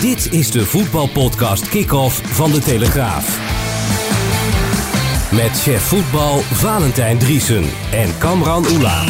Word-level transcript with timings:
Dit 0.00 0.32
is 0.32 0.50
de 0.50 0.66
voetbalpodcast 0.66 1.68
Kick-Off 1.68 2.20
van 2.24 2.50
De 2.50 2.58
Telegraaf. 2.58 3.38
Met 5.32 5.60
chef 5.60 5.82
voetbal 5.82 6.38
Valentijn 6.38 7.18
Driesen 7.18 7.64
en 7.92 8.18
Kamran 8.18 8.64
Oela. 8.66 9.04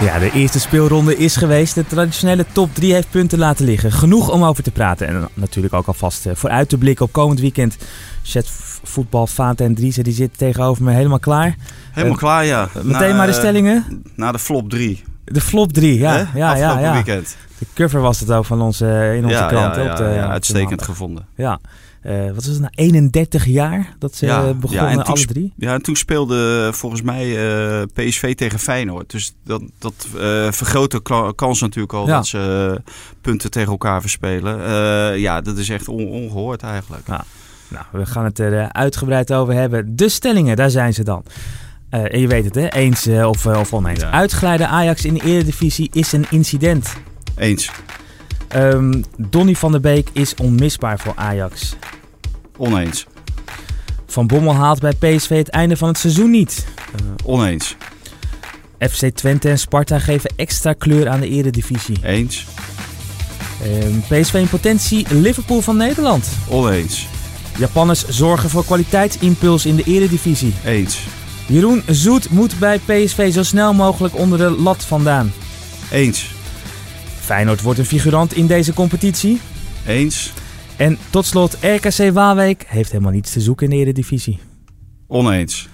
Ja, 0.00 0.18
de 0.18 0.30
eerste 0.34 0.60
speelronde 0.60 1.16
is 1.16 1.36
geweest. 1.36 1.74
De 1.74 1.86
traditionele 1.86 2.46
top 2.52 2.74
3 2.74 2.92
heeft 2.92 3.10
punten 3.10 3.38
laten 3.38 3.64
liggen. 3.64 3.92
Genoeg 3.92 4.30
om 4.30 4.44
over 4.44 4.62
te 4.62 4.70
praten. 4.70 5.06
En 5.06 5.28
natuurlijk 5.34 5.74
ook 5.74 5.86
alvast 5.86 6.26
eh, 6.26 6.34
vooruit 6.34 6.68
te 6.68 6.78
blikken 6.78 7.04
op 7.04 7.12
komend 7.12 7.40
weekend. 7.40 7.76
Chef 8.22 8.80
voetbal 8.82 9.26
Valentijn 9.26 9.74
Driesen 9.74 10.04
die 10.04 10.12
zit 10.12 10.38
tegenover 10.38 10.84
me 10.84 10.92
helemaal 10.92 11.18
klaar. 11.18 11.56
Helemaal 11.90 12.16
Eh, 12.16 12.22
klaar, 12.22 12.44
ja. 12.44 12.68
Meteen 12.82 13.08
Na, 13.10 13.16
maar 13.16 13.26
de 13.26 13.32
eh, 13.32 13.38
stellingen. 13.38 14.02
Na 14.16 14.32
de 14.32 14.38
flop 14.38 14.70
3. 14.70 15.04
De 15.24 15.40
flop 15.40 15.72
3, 15.72 15.98
ja. 15.98 16.10
hè? 16.12 16.18
ja, 16.18 16.28
ja, 16.34 16.50
Afgelopen 16.52 16.82
ja. 16.82 16.92
weekend. 16.92 17.36
De 17.58 17.66
cover 17.74 18.00
was 18.00 18.20
het 18.20 18.30
ook 18.32 18.44
van 18.44 18.60
onze, 18.62 19.12
in 19.16 19.24
onze 19.24 19.36
ja, 19.36 19.46
krant. 19.46 19.74
ja, 19.76 19.82
ja, 19.82 19.90
op 19.90 19.96
de, 19.96 20.02
ja, 20.04 20.10
de 20.12 20.26
uitstekend 20.26 20.82
gevonden. 20.82 21.26
Ja. 21.36 21.58
Eh, 22.02 22.26
wat 22.34 22.40
is 22.42 22.46
het 22.46 22.58
nou? 22.60 22.72
31 22.74 23.44
jaar 23.46 23.94
dat 23.98 24.14
ze 24.14 24.26
Ja, 24.26 24.36
eh, 24.44 24.50
begonnen, 24.50 24.90
ja, 24.96 25.02
alle 25.02 25.24
drie? 25.24 25.52
Ja, 25.56 25.72
en 25.72 25.82
toen 25.82 25.96
speelde 25.96 26.68
volgens 26.72 27.02
mij 27.02 27.24
eh, 27.78 27.82
PSV 27.94 28.34
tegen 28.34 28.58
Feyenoord. 28.58 29.10
Dus 29.10 29.34
dat, 29.44 29.62
dat 29.78 30.06
eh, 30.18 30.50
vergroot 30.52 30.90
de 30.90 31.32
kans 31.34 31.60
natuurlijk 31.60 31.92
al 31.92 32.06
Ja. 32.06 32.16
dat 32.16 32.26
ze 32.26 32.72
eh, 32.86 32.92
punten 33.20 33.50
tegen 33.50 33.70
elkaar 33.70 34.00
verspelen. 34.00 34.64
Eh, 34.64 35.18
ja, 35.18 35.40
dat 35.40 35.58
is 35.58 35.68
echt 35.68 35.88
on- 35.88 36.08
ongehoord 36.08 36.62
eigenlijk. 36.62 37.06
Ja. 37.06 37.24
Nou, 37.68 37.84
we 37.92 38.06
gaan 38.06 38.24
het 38.24 38.38
er 38.38 38.58
eh, 38.58 38.66
uitgebreid 38.68 39.32
over 39.32 39.54
hebben. 39.54 39.96
De 39.96 40.08
stellingen, 40.08 40.56
daar 40.56 40.70
zijn 40.70 40.94
ze 40.94 41.04
dan. 41.04 41.22
Eh, 41.94 42.20
je 42.20 42.26
weet 42.26 42.44
het, 42.44 42.54
hè? 42.54 42.68
Eens 42.68 43.06
eh, 43.06 43.28
of, 43.28 43.46
eh, 43.46 43.58
of 43.58 43.72
oneens. 43.72 44.00
Ja. 44.00 44.10
Uitgeleide 44.10 44.66
Ajax 44.66 45.04
in 45.04 45.14
de 45.14 45.20
Eredivisie 45.24 45.90
is 45.92 46.12
een 46.12 46.26
incident. 46.30 46.92
Eens. 47.36 47.70
Ehm, 48.48 49.02
Donny 49.16 49.54
van 49.54 49.72
der 49.72 49.80
Beek 49.80 50.08
is 50.12 50.34
onmisbaar 50.34 50.98
voor 50.98 51.12
Ajax. 51.16 51.76
Oneens. 52.56 53.06
Van 54.06 54.26
Bommel 54.26 54.54
haalt 54.54 54.80
bij 54.80 54.92
PSV 54.92 55.36
het 55.36 55.48
einde 55.48 55.76
van 55.76 55.88
het 55.88 55.98
seizoen 55.98 56.30
niet. 56.30 56.66
Oneens. 57.24 57.76
FC 58.78 59.06
Twente 59.06 59.48
en 59.48 59.58
Sparta 59.58 59.98
geven 59.98 60.30
extra 60.36 60.72
kleur 60.72 61.08
aan 61.08 61.20
de 61.20 61.28
Eredivisie. 61.28 61.98
Eens. 62.02 62.46
Ehm, 63.62 63.98
PSV 63.98 64.34
in 64.34 64.48
potentie 64.48 65.06
Liverpool 65.10 65.60
van 65.60 65.76
Nederland. 65.76 66.28
Oneens. 66.48 67.06
Japanners 67.58 68.08
zorgen 68.08 68.50
voor 68.50 68.64
kwaliteitsimpuls 68.64 69.66
in 69.66 69.76
de 69.76 69.82
Eredivisie. 69.82 70.54
Eens. 70.64 71.06
Jeroen 71.46 71.82
Zoet 71.86 72.30
moet 72.30 72.58
bij 72.58 72.78
PSV 72.78 73.32
zo 73.32 73.42
snel 73.42 73.74
mogelijk 73.74 74.16
onder 74.16 74.38
de 74.38 74.50
lat 74.50 74.84
vandaan. 74.84 75.32
Eens. 75.90 76.34
Feyenoord 77.20 77.62
wordt 77.62 77.78
een 77.78 77.84
figurant 77.84 78.34
in 78.34 78.46
deze 78.46 78.74
competitie. 78.74 79.40
Eens. 79.86 80.32
En 80.76 80.98
tot 81.10 81.26
slot, 81.26 81.56
RKC 81.60 82.12
Waalwijk 82.12 82.64
heeft 82.66 82.90
helemaal 82.90 83.12
niets 83.12 83.32
te 83.32 83.40
zoeken 83.40 83.66
in 83.66 83.70
de 83.72 83.76
Eredivisie. 83.76 84.38
Oneens. 85.06 85.68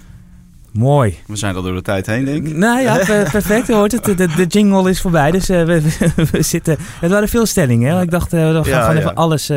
Mooi. 0.72 1.18
We 1.26 1.36
zijn 1.36 1.56
al 1.56 1.62
door 1.62 1.74
de 1.74 1.82
tijd 1.82 2.06
heen, 2.06 2.24
denk 2.24 2.46
ik. 2.46 2.56
Nou 2.56 2.80
ja, 2.80 2.96
per- 3.06 3.30
perfect. 3.30 3.68
Hoort 3.68 3.92
het. 3.92 4.04
De, 4.04 4.28
de 4.36 4.46
jingle 4.46 4.90
is 4.90 5.00
voorbij. 5.00 5.30
Dus 5.30 5.48
eh, 5.48 5.64
we, 5.64 5.82
we 6.32 6.42
zitten. 6.42 6.76
Het 7.00 7.10
waren 7.10 7.28
veel 7.28 7.46
stellingen. 7.46 7.96
Hè? 7.96 8.02
Ik 8.02 8.10
dacht, 8.10 8.32
eh, 8.32 8.40
we 8.40 8.54
gaan 8.54 8.64
Ja, 8.64 8.80
gewoon 8.80 8.94
ja. 8.94 9.00
even 9.00 9.14
alles, 9.14 9.52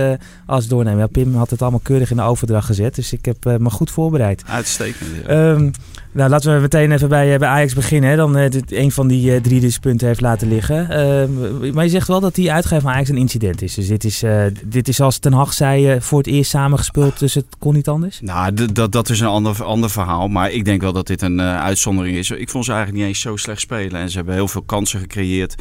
alles 0.46 0.68
doornemen. 0.68 1.00
Ja, 1.00 1.08
Pim 1.08 1.36
had 1.36 1.50
het 1.50 1.62
allemaal 1.62 1.80
keurig 1.84 2.10
in 2.12 2.16
de 2.18 2.22
overdracht 2.24 2.66
gezet. 2.66 2.96
Dus 2.96 3.14
ik 3.14 3.26
heb 3.26 3.60
me 3.60 3.70
goed 3.70 3.92
voorbereid. 3.92 4.44
Uitstekend. 4.48 5.26
Ehm, 5.28 5.70
nou, 6.12 6.30
laten 6.30 6.56
we 6.56 6.62
meteen 6.62 6.92
even 6.92 7.10
bij, 7.10 7.38
bij 7.40 7.48
Ajax 7.50 7.74
beginnen. 7.74 8.10
Hè. 8.10 8.16
Dan 8.16 8.34
dit, 8.34 8.72
een 8.72 8.92
van 8.92 9.08
die 9.08 9.42
drie 9.42 9.60
dus 9.60 9.80
punten 9.80 10.08
heeft 10.08 10.22
laten 10.22 10.48
liggen. 10.48 10.90
Ehm, 10.90 11.74
maar 11.74 11.84
je 11.84 11.90
zegt 11.90 12.08
wel 12.08 12.20
dat 12.20 12.36
die 12.36 12.52
uitgeven 12.52 12.82
van 12.82 12.92
Ajax 12.92 13.10
een 13.10 13.18
incident 13.18 13.62
is. 13.62 13.74
Dus 13.74 13.88
dit 13.88 14.04
is, 14.04 14.24
dit 14.66 14.88
is 14.88 15.02
als 15.02 15.18
Ten 15.18 15.34
Hag 15.34 15.54
zei, 15.54 16.02
voor 16.02 16.18
het 16.18 16.28
eerst 16.28 16.50
samengespeeld. 16.50 17.20
Dus 17.20 17.34
het 17.34 17.46
kon 17.60 17.74
niet 17.74 17.88
anders. 17.88 18.20
Nou, 18.22 18.54
dat, 18.74 18.92
dat 18.92 19.10
is 19.10 19.20
een 19.20 19.28
ander, 19.28 19.64
ander 19.64 19.90
verhaal. 19.90 20.28
Maar 20.28 20.52
ik 20.52 20.66
denk 20.66 20.82
wel 20.82 20.94
dat 20.94 21.03
dit 21.08 21.22
een 21.22 21.40
eh, 21.40 21.62
uitzondering 21.64 22.18
is. 22.18 22.30
Ik 22.30 22.50
vond 22.50 22.66
ze 22.66 22.72
eigenlijk 22.72 23.02
niet 23.02 23.10
eens 23.10 23.22
zo 23.24 23.36
slecht 23.36 23.60
spelen. 23.62 24.02
En 24.02 24.10
ze 24.10 24.16
hebben 24.16 24.34
heel 24.36 24.48
veel 24.48 24.62
kansen 24.64 25.00
gecreëerd. 25.00 25.56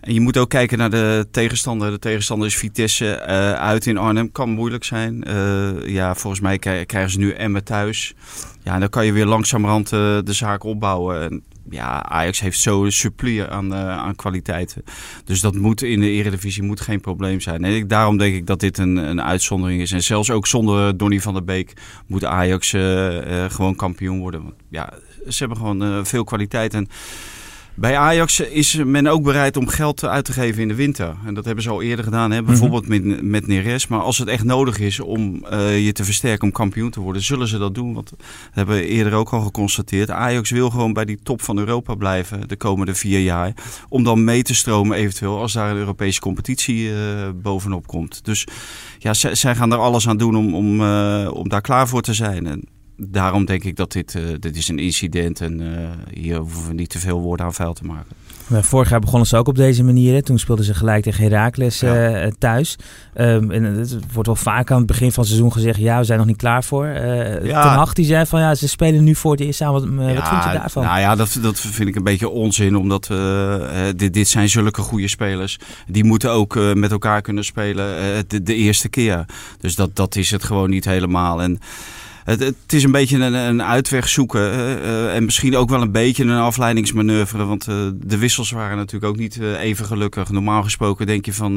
En 0.00 0.14
je 0.14 0.20
moet 0.20 0.36
ook 0.36 0.48
kijken 0.48 0.78
naar 0.78 0.90
de 0.90 1.28
tegenstander. 1.30 1.90
De 1.90 1.98
tegenstander 1.98 2.46
is 2.48 2.56
Vitesse 2.56 3.14
eh, 3.14 3.52
uit 3.52 3.86
in 3.86 3.98
Arnhem. 3.98 4.32
Kan 4.32 4.50
moeilijk 4.50 4.84
zijn. 4.84 5.24
Eh, 5.24 5.86
ja, 5.86 6.14
volgens 6.14 6.42
mij 6.42 6.58
krij- 6.58 6.86
krijgen 6.86 7.10
ze 7.10 7.18
nu 7.18 7.30
Emmen 7.32 7.64
thuis. 7.64 8.14
Ja, 8.62 8.74
en 8.74 8.80
dan 8.80 8.88
kan 8.88 9.06
je 9.06 9.12
weer 9.12 9.26
langzamerhand 9.26 9.92
eh, 9.92 10.18
de 10.24 10.32
zaak 10.32 10.64
opbouwen. 10.64 11.22
En 11.22 11.42
ja, 11.70 12.02
Ajax 12.02 12.40
heeft 12.40 12.58
zo 12.58 12.84
een 12.84 12.92
supplie 12.92 13.44
aan, 13.44 13.74
eh, 13.74 13.88
aan 13.88 14.16
kwaliteiten. 14.16 14.84
Dus 15.24 15.40
dat 15.40 15.54
moet 15.54 15.82
in 15.82 16.00
de 16.00 16.10
Eredivisie 16.10 16.62
moet 16.62 16.80
geen 16.80 17.00
probleem 17.00 17.40
zijn. 17.40 17.64
En 17.64 17.88
daarom 17.88 18.16
denk 18.16 18.34
ik 18.34 18.46
dat 18.46 18.60
dit 18.60 18.78
een, 18.78 18.96
een 18.96 19.22
uitzondering 19.22 19.80
is. 19.80 19.92
En 19.92 20.02
zelfs 20.02 20.30
ook 20.30 20.46
zonder 20.46 20.96
Donny 20.96 21.20
van 21.20 21.32
der 21.32 21.44
Beek 21.44 21.72
moet 22.06 22.24
Ajax 22.24 22.72
eh, 22.72 23.44
eh, 23.44 23.50
gewoon 23.50 23.76
kampioen 23.76 24.18
worden. 24.18 24.54
Ja, 24.68 24.92
ze 25.28 25.38
hebben 25.38 25.56
gewoon 25.56 26.06
veel 26.06 26.24
kwaliteit. 26.24 26.74
En 26.74 26.88
bij 27.80 27.96
Ajax 27.96 28.40
is 28.40 28.74
men 28.84 29.06
ook 29.06 29.22
bereid 29.22 29.56
om 29.56 29.68
geld 29.68 30.04
uit 30.04 30.24
te 30.24 30.32
geven 30.32 30.62
in 30.62 30.68
de 30.68 30.74
winter. 30.74 31.16
En 31.26 31.34
dat 31.34 31.44
hebben 31.44 31.64
ze 31.64 31.70
al 31.70 31.82
eerder 31.82 32.04
gedaan, 32.04 32.30
hè? 32.30 32.42
bijvoorbeeld 32.42 32.88
met, 32.88 33.22
met 33.22 33.46
Neres. 33.46 33.86
Maar 33.86 34.00
als 34.00 34.18
het 34.18 34.28
echt 34.28 34.44
nodig 34.44 34.78
is 34.78 35.00
om 35.00 35.44
eh, 35.44 35.84
je 35.84 35.92
te 35.92 36.04
versterken 36.04 36.46
om 36.46 36.52
kampioen 36.52 36.90
te 36.90 37.00
worden, 37.00 37.22
zullen 37.22 37.48
ze 37.48 37.58
dat 37.58 37.74
doen. 37.74 37.94
Want 37.94 38.10
dat 38.10 38.20
hebben 38.50 38.76
we 38.76 38.86
eerder 38.86 39.12
ook 39.12 39.30
al 39.30 39.40
geconstateerd. 39.40 40.10
Ajax 40.10 40.50
wil 40.50 40.70
gewoon 40.70 40.92
bij 40.92 41.04
die 41.04 41.18
top 41.22 41.42
van 41.42 41.58
Europa 41.58 41.94
blijven 41.94 42.48
de 42.48 42.56
komende 42.56 42.94
vier 42.94 43.20
jaar. 43.20 43.52
Om 43.88 44.04
dan 44.04 44.24
mee 44.24 44.42
te 44.42 44.54
stromen 44.54 44.96
eventueel 44.96 45.40
als 45.40 45.52
daar 45.52 45.70
een 45.70 45.76
Europese 45.76 46.20
competitie 46.20 46.92
eh, 46.92 47.28
bovenop 47.34 47.86
komt. 47.86 48.24
Dus 48.24 48.46
ja, 48.98 49.14
zij, 49.14 49.34
zij 49.34 49.54
gaan 49.54 49.72
er 49.72 49.78
alles 49.78 50.08
aan 50.08 50.16
doen 50.16 50.36
om, 50.36 50.54
om, 50.54 50.80
eh, 50.80 51.30
om 51.32 51.48
daar 51.48 51.60
klaar 51.60 51.88
voor 51.88 52.02
te 52.02 52.14
zijn. 52.14 52.46
En 52.46 52.64
daarom 53.08 53.44
denk 53.44 53.64
ik 53.64 53.76
dat 53.76 53.92
dit, 53.92 54.14
eh, 54.14 54.22
dit 54.38 54.56
is 54.56 54.68
een 54.68 54.78
incident 54.78 55.40
en 55.40 55.60
eh, 55.60 55.88
hier 56.14 56.36
hoeven 56.36 56.66
we 56.68 56.74
niet 56.74 56.90
te 56.90 56.98
veel 56.98 57.20
woorden 57.20 57.46
aan 57.46 57.54
vuil 57.54 57.72
te 57.72 57.84
maken. 57.84 58.18
Vorig 58.62 58.90
jaar 58.90 59.00
begonnen 59.00 59.28
ze 59.28 59.36
ook 59.36 59.48
op 59.48 59.56
deze 59.56 59.82
manier. 59.84 60.14
Hè. 60.14 60.22
Toen 60.22 60.38
speelden 60.38 60.64
ze 60.64 60.74
gelijk 60.74 61.02
tegen 61.02 61.22
Heracles 61.22 61.80
Ja. 61.80 61.94
eh, 62.10 62.30
thuis. 62.38 62.76
Ehm, 63.14 63.50
en 63.50 63.62
het 63.64 63.98
wordt 64.12 64.26
wel 64.26 64.36
vaak 64.36 64.70
aan 64.70 64.78
het 64.78 64.86
begin 64.86 65.12
van 65.12 65.18
het 65.22 65.32
seizoen 65.32 65.52
gezegd... 65.52 65.78
ja, 65.78 65.98
we 65.98 66.04
zijn 66.04 66.18
nog 66.18 66.26
niet 66.26 66.36
klaar 66.36 66.64
voor. 66.64 66.84
Eh 66.86 67.44
Ja. 67.44 67.62
Ten 67.62 67.70
Hag 67.70 67.92
die 67.92 68.04
zei 68.04 68.26
van... 68.26 68.40
ja, 68.40 68.54
ze 68.54 68.68
spelen 68.68 69.04
nu 69.04 69.14
voor 69.14 69.30
het 69.30 69.40
eerst 69.40 69.60
aan. 69.60 69.72
Wat, 69.72 69.82
wat 69.84 70.28
vind 70.28 70.44
je 70.44 70.58
daarvan? 70.58 70.82
Nou 70.82 71.00
ja, 71.00 71.16
dat, 71.16 71.38
dat 71.42 71.60
vind 71.60 71.88
ik 71.88 71.96
een 71.96 72.04
beetje 72.04 72.28
onzin. 72.28 72.76
Omdat 72.76 73.10
dit, 73.96 74.14
dit 74.14 74.28
zijn 74.28 74.48
zulke 74.48 74.82
goede 74.82 75.08
spelers. 75.08 75.58
Die 75.86 76.04
moeten 76.04 76.30
ook 76.30 76.74
met 76.74 76.90
elkaar 76.90 77.22
kunnen 77.22 77.44
spelen 77.44 77.86
de, 78.28 78.42
de 78.42 78.54
eerste 78.54 78.88
keer. 78.88 79.24
Dus 79.58 79.74
dat, 79.74 79.96
dat 79.96 80.16
is 80.16 80.30
het 80.30 80.44
gewoon 80.44 80.70
niet 80.70 80.84
helemaal. 80.84 81.42
En 81.42 81.58
het, 82.38 82.72
is 82.72 82.84
een 82.84 82.90
beetje 82.90 83.18
een, 83.18 83.62
uitweg 83.62 84.08
zoeken. 84.08 84.52
eh, 84.52 84.72
eh, 84.72 85.14
en 85.14 85.24
misschien 85.24 85.56
ook 85.56 85.68
wel 85.68 85.82
een 85.82 85.92
beetje 85.92 86.24
een 86.24 86.38
afleidingsmanoeuvre. 86.38 87.44
Want 87.44 87.68
eh, 87.68 87.76
de 87.94 88.18
wissels 88.18 88.50
waren 88.50 88.76
natuurlijk 88.76 89.12
ook 89.12 89.18
niet 89.18 89.38
even 89.40 89.84
gelukkig. 89.84 90.30
Normaal 90.30 90.62
gesproken 90.62 91.06
denk 91.06 91.24
je 91.24 91.32
van 91.32 91.54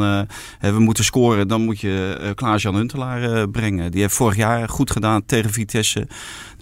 we 0.60 0.80
moeten 0.80 1.04
scoren. 1.04 1.48
Dan 1.48 1.62
moet 1.62 1.80
je 1.80 2.32
Klaas-Jan 2.36 2.76
Huntelaar 2.76 3.50
brengen. 3.50 3.92
Die 3.92 4.02
heeft 4.02 4.16
vorig 4.16 4.36
jaar 4.36 4.70
goed 4.70 4.92
gedaan 4.92 5.26
tegen 5.26 5.52
Vitesse. 5.52 6.08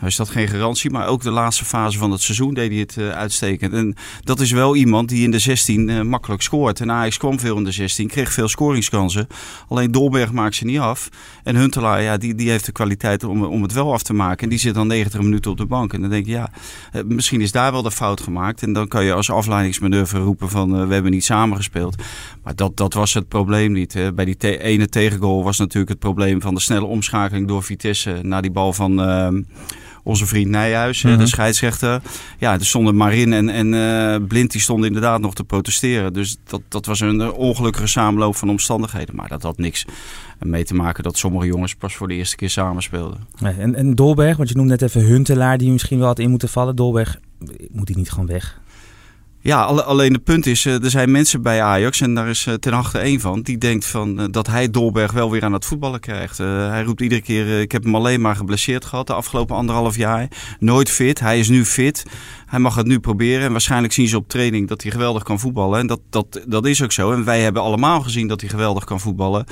Nou 0.01 0.13
is 0.13 0.19
dat 0.19 0.29
geen 0.29 0.47
garantie, 0.47 0.89
maar 0.89 1.07
ook 1.07 1.21
de 1.21 1.31
laatste 1.31 1.65
fase 1.65 1.97
van 1.97 2.11
het 2.11 2.21
seizoen 2.21 2.53
deed 2.53 2.71
hij 2.71 2.79
het 2.79 2.97
eh, 2.97 3.09
uitstekend. 3.09 3.73
En 3.73 3.95
dat 4.23 4.39
is 4.39 4.51
wel 4.51 4.75
iemand 4.75 5.09
die 5.09 5.23
in 5.23 5.31
de 5.31 5.39
16 5.39 5.89
eh, 5.89 6.01
makkelijk 6.01 6.41
scoort. 6.41 6.79
En 6.79 6.91
Ajax 6.91 7.17
kwam 7.17 7.39
veel 7.39 7.57
in 7.57 7.63
de 7.63 7.71
16, 7.71 8.07
kreeg 8.07 8.31
veel 8.31 8.47
scoringskansen. 8.47 9.27
Alleen 9.67 9.91
Dolberg 9.91 10.31
maakt 10.31 10.55
ze 10.55 10.65
niet 10.65 10.79
af. 10.79 11.09
En 11.43 11.55
Huntelaar, 11.55 12.01
ja, 12.01 12.17
die, 12.17 12.35
die 12.35 12.49
heeft 12.49 12.65
de 12.65 12.71
kwaliteit 12.71 13.23
om, 13.23 13.43
om 13.43 13.61
het 13.61 13.73
wel 13.73 13.93
af 13.93 14.03
te 14.03 14.13
maken. 14.13 14.43
En 14.43 14.49
die 14.49 14.59
zit 14.59 14.73
dan 14.73 14.87
90 14.87 15.21
minuten 15.21 15.51
op 15.51 15.57
de 15.57 15.65
bank. 15.65 15.93
En 15.93 16.01
dan 16.01 16.09
denk 16.09 16.25
je, 16.25 16.31
ja, 16.31 16.51
eh, 16.91 17.03
misschien 17.03 17.41
is 17.41 17.51
daar 17.51 17.71
wel 17.71 17.81
de 17.81 17.91
fout 17.91 18.21
gemaakt. 18.21 18.63
En 18.63 18.73
dan 18.73 18.87
kan 18.87 19.05
je 19.05 19.13
als 19.13 19.31
afleidingsmanoeuvre 19.31 20.19
roepen 20.19 20.49
van 20.49 20.87
we 20.87 20.93
hebben 20.93 21.11
niet 21.11 21.25
samengespeeld. 21.25 21.95
Maar 22.43 22.55
dat, 22.55 22.77
dat 22.77 22.93
was 22.93 23.13
het 23.13 23.27
probleem 23.27 23.71
niet. 23.71 24.11
Bij 24.15 24.25
die 24.25 24.37
te- 24.37 24.63
ene 24.63 24.89
tegengoal 24.89 25.43
was 25.43 25.57
natuurlijk 25.57 25.91
het 25.91 25.99
probleem 25.99 26.41
van 26.41 26.53
de 26.53 26.61
snelle 26.61 26.85
omschakeling 26.85 27.47
door 27.47 27.63
Vitesse 27.63 28.19
naar 28.21 28.41
die 28.41 28.51
bal 28.51 28.73
van... 28.73 28.99
onze 30.03 30.25
vriend 30.25 30.49
Nijhuis, 30.49 31.03
Mhm. 31.03 31.17
de 31.17 31.25
scheidsrechter. 31.27 32.01
Ja, 32.39 32.53
er 32.53 32.65
stonden 32.65 32.95
Marin 32.95 33.33
en, 33.33 33.49
en 33.49 33.73
eh, 33.73 34.27
Blind 34.27 34.51
die 34.51 34.61
stonden 34.61 34.87
inderdaad 34.87 35.21
nog 35.21 35.33
te 35.35 35.43
protesteren. 35.43 36.13
Dus 36.13 36.37
dat, 36.43 36.61
dat 36.67 36.85
was 36.85 36.99
een 36.99 37.21
eh, 37.21 37.37
ongelukkige 37.37 37.87
samenloop 37.87 38.35
van 38.35 38.49
omstandigheden. 38.49 39.15
Maar 39.15 39.27
dat 39.27 39.43
had 39.43 39.57
niks 39.57 39.85
mee 40.39 40.63
te 40.63 40.73
maken 40.73 41.03
dat 41.03 41.17
sommige 41.17 41.45
jongens 41.45 41.75
pas 41.75 41.95
voor 41.95 42.07
de 42.07 42.13
eerste 42.13 42.35
keer 42.35 42.49
samenspeelden. 42.49 43.19
Nee, 43.39 43.53
en, 43.53 43.75
en 43.75 43.95
Dolberg, 43.95 44.37
want 44.37 44.49
je 44.49 44.55
noemde 44.55 44.71
net 44.71 44.81
even 44.81 45.01
Huntelaar 45.01 45.57
die 45.57 45.71
misschien 45.71 45.97
wel 45.97 46.07
had 46.07 46.19
in 46.19 46.29
moeten 46.29 46.49
vallen. 46.49 46.75
Dolberg, 46.75 47.19
moet 47.71 47.87
hij 47.87 47.97
niet 47.97 48.11
gewoon 48.11 48.25
weg? 48.27 48.59
Ja, 49.43 49.61
alle- 49.63 49.83
alleen 49.83 50.13
het 50.13 50.23
punt 50.23 50.45
is, 50.45 50.65
eh, 50.65 50.83
er 50.83 50.89
zijn 50.89 51.11
mensen 51.11 51.41
bij 51.41 51.61
Ajax, 51.61 52.01
en 52.01 52.13
daar 52.15 52.27
is 52.27 52.45
eh, 52.45 52.53
ten 52.53 52.73
achter 52.73 53.01
één 53.01 53.19
van, 53.19 53.41
die 53.41 53.57
denkt 53.57 53.85
van, 53.85 54.19
eh, 54.19 54.25
dat 54.31 54.47
hij 54.47 54.69
Dolberg 54.69 55.11
wel 55.11 55.31
weer 55.31 55.43
aan 55.43 55.53
het 55.53 55.65
voetballen 55.65 55.99
krijgt. 55.99 56.37
Hij 56.37 56.83
roept 56.83 57.01
iedere 57.01 57.21
keer, 57.21 57.59
ik 57.59 57.71
heb 57.71 57.83
hem 57.83 57.95
alleen 57.95 58.21
maar 58.21 58.35
geblesseerd 58.35 58.85
gehad 58.85 59.07
de 59.07 59.13
afgelopen 59.13 59.55
anderhalf 59.55 59.95
jaar. 59.95 60.27
Nooit 60.59 60.89
fit, 60.89 61.19
hij 61.19 61.39
is 61.39 61.49
nu 61.49 61.65
fit. 61.65 62.05
Hij 62.45 62.59
mag 62.59 62.75
het 62.75 62.85
nu 62.85 62.99
proberen 62.99 63.45
en 63.45 63.51
waarschijnlijk 63.51 63.93
zien 63.93 64.07
ze 64.07 64.17
op 64.17 64.27
training 64.27 64.67
dat 64.67 64.81
hij 64.81 64.91
geweldig 64.91 65.23
kan 65.23 65.39
voetballen. 65.39 65.79
En 65.79 65.87
dat, 65.87 65.99
dat, 66.09 66.41
dat 66.47 66.65
is 66.65 66.83
ook 66.83 66.91
zo. 66.91 67.11
En 67.11 67.23
wij 67.23 67.41
hebben 67.41 67.61
allemaal 67.61 68.01
gezien 68.01 68.27
dat 68.27 68.41
hij 68.41 68.49
geweldig 68.49 68.83
kan 68.83 68.99
voetballen. 68.99 69.45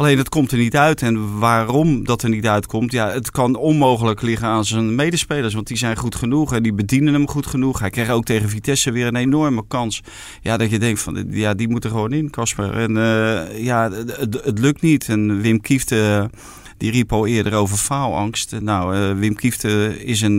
Alleen 0.00 0.18
het 0.18 0.28
komt 0.28 0.52
er 0.52 0.58
niet 0.58 0.76
uit. 0.76 1.02
En 1.02 1.38
waarom 1.38 2.04
dat 2.04 2.22
er 2.22 2.28
niet 2.28 2.46
uitkomt, 2.46 2.92
ja, 2.92 3.10
het 3.10 3.30
kan 3.30 3.56
onmogelijk 3.56 4.22
liggen 4.22 4.48
aan 4.48 4.64
zijn 4.64 4.94
medespelers. 4.94 5.54
Want 5.54 5.66
die 5.66 5.76
zijn 5.76 5.96
goed 5.96 6.14
genoeg 6.14 6.54
en 6.54 6.62
die 6.62 6.72
bedienen 6.72 7.12
hem 7.12 7.28
goed 7.28 7.46
genoeg. 7.46 7.78
Hij 7.78 7.90
kreeg 7.90 8.10
ook 8.10 8.24
tegen 8.24 8.48
Vitesse 8.48 8.90
weer 8.90 9.06
een 9.06 9.16
enorme 9.16 9.64
kans. 9.68 10.02
Ja, 10.40 10.56
dat 10.56 10.70
je 10.70 10.78
denkt 10.78 11.00
van, 11.00 11.26
ja, 11.30 11.54
die 11.54 11.68
moet 11.68 11.84
er 11.84 11.90
gewoon 11.90 12.12
in, 12.12 12.30
Casper. 12.30 12.72
En 12.72 12.96
eh, 12.96 13.64
ja, 13.64 13.90
het, 13.92 14.58
lukt 14.58 14.82
niet. 14.82 15.08
En 15.08 15.40
Wim 15.40 15.60
Kieft, 15.60 15.92
eh, 15.92 16.24
die 16.76 16.90
riep 16.90 17.12
al 17.12 17.26
eerder 17.26 17.54
over 17.54 17.76
faalangst. 17.76 18.60
Nou, 18.60 18.96
eh, 18.96 19.18
Wim 19.18 19.34
Kieft 19.34 19.64
eh, 19.64 19.90
is 19.90 20.20
een... 20.20 20.38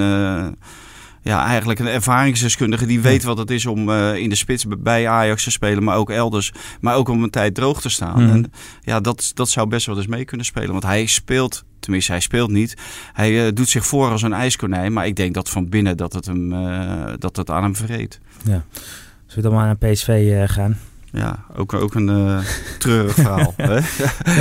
ja, 1.21 1.45
eigenlijk 1.45 1.79
een 1.79 1.87
ervaringsdeskundige 1.87 2.85
die 2.85 3.01
weet 3.01 3.23
wat 3.23 3.37
het 3.37 3.51
is 3.51 3.65
om 3.65 3.89
eh, 3.89 4.15
in 4.15 4.29
de 4.29 4.35
spits 4.35 4.65
bij 4.79 5.07
Ajax 5.07 5.43
te 5.43 5.51
spelen, 5.51 5.83
maar 5.83 5.97
ook 5.97 6.09
elders. 6.09 6.53
Maar 6.79 6.95
ook 6.95 7.09
om 7.09 7.23
een 7.23 7.29
tijd 7.29 7.55
droog 7.55 7.81
te 7.81 7.89
staan. 7.89 8.23
Mhm. 8.23 8.33
En 8.33 8.51
ja, 8.81 8.99
dat, 8.99 9.31
dat 9.33 9.49
zou 9.49 9.67
best 9.67 9.85
wel 9.85 9.97
eens 9.97 10.07
mee 10.07 10.25
kunnen 10.25 10.45
spelen. 10.45 10.71
Want 10.71 10.83
hij 10.83 11.05
speelt, 11.05 11.63
tenminste 11.79 12.11
hij 12.11 12.21
speelt 12.21 12.51
niet. 12.51 12.77
Hij 13.13 13.45
eh, 13.45 13.53
doet 13.53 13.69
zich 13.69 13.85
voor 13.85 14.09
als 14.09 14.21
een 14.21 14.33
ijskonijn. 14.33 14.93
Maar 14.93 15.05
ik 15.05 15.15
denk 15.15 15.33
dat 15.33 15.49
van 15.49 15.69
binnen 15.69 15.97
dat 15.97 16.13
het, 16.13 16.25
hem, 16.25 16.53
eh, 16.53 17.13
dat 17.17 17.35
het 17.35 17.49
aan 17.49 17.63
hem 17.63 17.75
verreed. 17.75 18.19
Zullen 18.43 18.63
we 19.35 19.41
dan 19.41 19.53
maar 19.53 19.65
naar 19.65 19.91
PSV 19.91 20.45
gaan? 20.47 20.77
Ja, 21.13 21.45
ook, 21.55 21.73
ook 21.73 21.95
een 21.95 22.09
eh, 22.09 22.37
treurig 22.79 23.13
verhaal. 23.13 23.53
hè? 23.71 23.79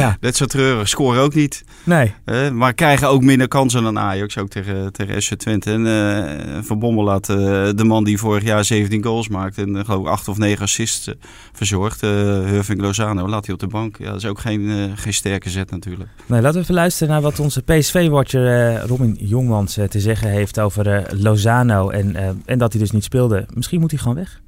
Ja, 0.01 0.17
Net 0.21 0.37
zo 0.37 0.47
treurig. 0.47 0.89
Scoren 0.89 1.23
ook 1.23 1.35
niet. 1.35 1.65
nee. 1.85 2.15
hè? 2.25 2.51
maar 2.51 2.75
krijgen 2.75 3.09
ook 3.09 3.23
minder 3.23 3.49
kansen 3.49 3.83
dan 3.83 3.99
Ajax. 3.99 4.39
Ook 4.39 4.49
tegen, 4.49 4.93
tegen 4.93 5.23
SC 5.23 5.35
Twente. 5.35 5.71
En 5.71 5.87
eh, 5.87 6.63
Van 6.63 6.79
Bommel 6.79 7.05
laat 7.05 7.29
eh, 7.29 7.37
de 7.75 7.85
man 7.85 8.05
die 8.05 8.19
vorig 8.19 8.43
jaar 8.43 8.65
17 8.65 9.05
goals 9.05 9.29
maakte. 9.29 9.63
En 9.63 9.85
geloof 9.85 10.01
ik 10.01 10.09
8 10.09 10.29
of 10.29 10.39
9 10.39 10.63
assists 10.63 11.11
verzorgd. 11.53 12.03
eh 12.03 12.11
Hurving 12.11 12.81
Lozano 12.81 13.29
laat 13.29 13.45
hij 13.47 13.55
op 13.55 13.61
de 13.61 13.67
bank. 13.67 13.99
Ja, 13.99 14.07
dat 14.07 14.17
is 14.17 14.27
ook 14.27 14.41
geen, 14.41 14.93
geen 14.97 15.15
sterke 15.15 15.51
zet 15.51 15.71
natuurlijk. 15.71 16.11
Nee, 16.27 16.41
laten 16.41 16.57
we 16.57 16.63
even 16.63 16.75
luisteren 16.75 17.13
naar 17.13 17.23
wat 17.23 17.41
onze 17.41 17.63
PSV-watcher 17.63 18.81
Robin 18.87 19.17
Jongmans 19.21 19.79
te 19.89 20.01
zeggen 20.01 20.31
heeft 20.31 20.61
over 20.61 21.07
Lozano. 21.17 21.89
En, 21.91 22.17
en 22.45 22.59
dat 22.59 22.73
hij 22.73 22.81
dus 22.81 22.91
niet 22.91 23.05
speelde. 23.05 23.47
Misschien 23.55 23.81
moet 23.81 23.91
hij 23.91 24.01
gewoon 24.01 24.17
weg. 24.17 24.41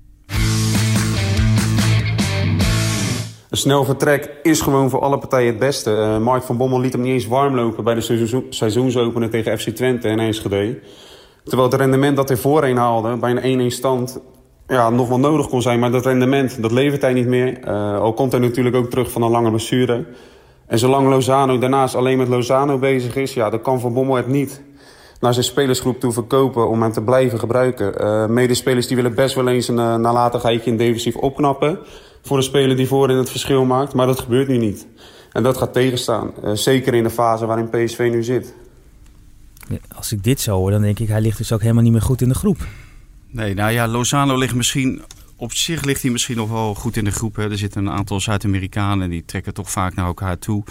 Een 3.53 3.59
snel 3.59 3.85
vertrek 3.85 4.31
is 4.43 4.61
gewoon 4.61 4.91
voor 4.91 5.01
alle 5.01 5.19
partijen 5.19 5.49
het 5.49 5.59
beste. 5.59 5.95
Eh, 5.95 6.19
Mark 6.19 6.43
van 6.43 6.57
Bommel 6.57 6.81
liet 6.81 6.93
hem 6.93 7.03
niet 7.03 7.13
eens 7.13 7.27
warm 7.27 7.55
lopen 7.55 7.85
bij 7.85 7.95
de 7.95 8.01
seizoen- 8.01 8.47
seizoensopener 8.49 9.31
tegen 9.31 9.59
FC 9.59 9.69
Twente 9.69 10.09
en 10.09 10.19
Enschede. 10.19 10.79
Terwijl 11.45 11.71
het 11.71 11.81
rendement 11.81 12.17
dat 12.17 12.29
hij 12.29 12.37
voorheen 12.37 12.77
haalde, 12.77 13.17
bij 13.17 13.31
een 13.31 13.45
1-1 13.45 13.71
stand, 13.71 14.21
ja, 14.67 14.91
nog 14.91 15.09
wel 15.09 15.19
nodig 15.19 15.49
kon 15.49 15.63
zijn. 15.63 15.79
Maar 15.79 15.91
dat 15.91 16.05
rendement, 16.05 16.63
dat 16.63 16.73
levert 16.73 17.03
hij 17.03 17.13
niet 17.13 17.27
meer. 17.27 17.59
Eh, 17.61 17.99
al 17.99 18.13
komt 18.13 18.33
hij 18.33 18.41
natuurlijk 18.41 18.77
ook 18.77 18.91
terug 18.91 19.11
van 19.11 19.23
een 19.23 19.31
lange 19.31 19.51
blessure. 19.51 20.05
En 20.67 20.79
zolang 20.79 21.09
Lozano 21.09 21.59
daarnaast 21.59 21.95
alleen 21.95 22.19
met 22.19 22.29
Lozano 22.29 22.79
bezig 22.79 23.17
is, 23.17 23.35
ja, 23.35 23.51
dan 23.51 23.63
kan 23.63 23.81
Van 23.81 23.93
Bommel 23.93 24.17
het 24.17 24.27
niet 24.27 24.63
naar 25.21 25.33
zijn 25.33 25.45
spelersgroep 25.45 26.01
toe 26.01 26.13
verkopen 26.13 26.69
om 26.69 26.83
hem 26.83 26.93
te 26.93 27.03
blijven 27.03 27.39
gebruiken. 27.39 27.99
Eh, 27.99 28.27
medespelers 28.27 28.87
die 28.87 28.97
willen 28.97 29.15
best 29.15 29.35
wel 29.35 29.49
eens 29.49 29.69
een 29.69 29.79
uh, 29.79 29.95
nalatigheidje 29.97 30.71
in 30.71 30.77
defensief 30.77 31.17
opknappen 31.17 31.79
voor 32.23 32.37
een 32.37 32.43
speler 32.43 32.77
die 32.77 32.87
voorin 32.87 33.17
het 33.17 33.31
verschil 33.31 33.65
maakt, 33.65 33.95
maar 33.95 34.07
dat 34.07 34.21
gebeurt 34.21 34.49
nu 34.49 34.57
niet. 34.59 34.87
En 35.33 35.43
dat 35.43 35.57
gaat 35.57 35.73
tegenstaan, 35.73 36.31
Eh, 36.43 36.53
zeker 36.53 36.95
in 36.95 37.03
de 37.03 37.11
fase 37.11 37.47
waarin 37.47 37.69
PSV 37.69 38.09
nu 38.13 38.23
zit. 38.23 38.55
Ja, 39.69 39.77
Als 39.95 40.13
ik 40.13 40.25
dit 40.25 40.41
zo 40.41 40.57
hoor, 40.57 40.71
dan 40.71 40.83
denk 40.83 40.99
ik 40.99 41.09
hij 41.09 41.21
ligt 41.21 41.39
dus 41.39 41.53
ook 41.53 41.61
helemaal 41.61 41.83
niet 41.83 41.93
meer 41.93 42.03
goed 42.03 42.21
in 42.23 42.29
de 42.29 42.35
groep. 42.35 42.67
Nee, 43.31 43.55
nou 43.55 43.73
ja, 43.73 43.87
Lozano 43.89 44.37
ligt 44.37 44.55
misschien... 44.55 45.03
Op 45.37 45.53
zich 45.53 45.85
ligt 45.85 46.03
hij 46.03 46.11
misschien 46.11 46.37
nog 46.37 46.51
wel 46.51 46.75
goed 46.75 46.97
in 46.97 47.05
de 47.05 47.11
groep. 47.11 47.37
Hè. 47.37 47.51
Er 47.51 47.59
zitten 47.59 47.87
een 47.87 47.93
aantal 47.93 48.21
Zuid-Amerikanen 48.21 49.11
die 49.11 49.25
trekken 49.25 49.55
toch 49.55 49.71
vaak 49.71 49.95
naar 49.95 50.07
elkaar 50.07 50.39
toe. 50.39 50.65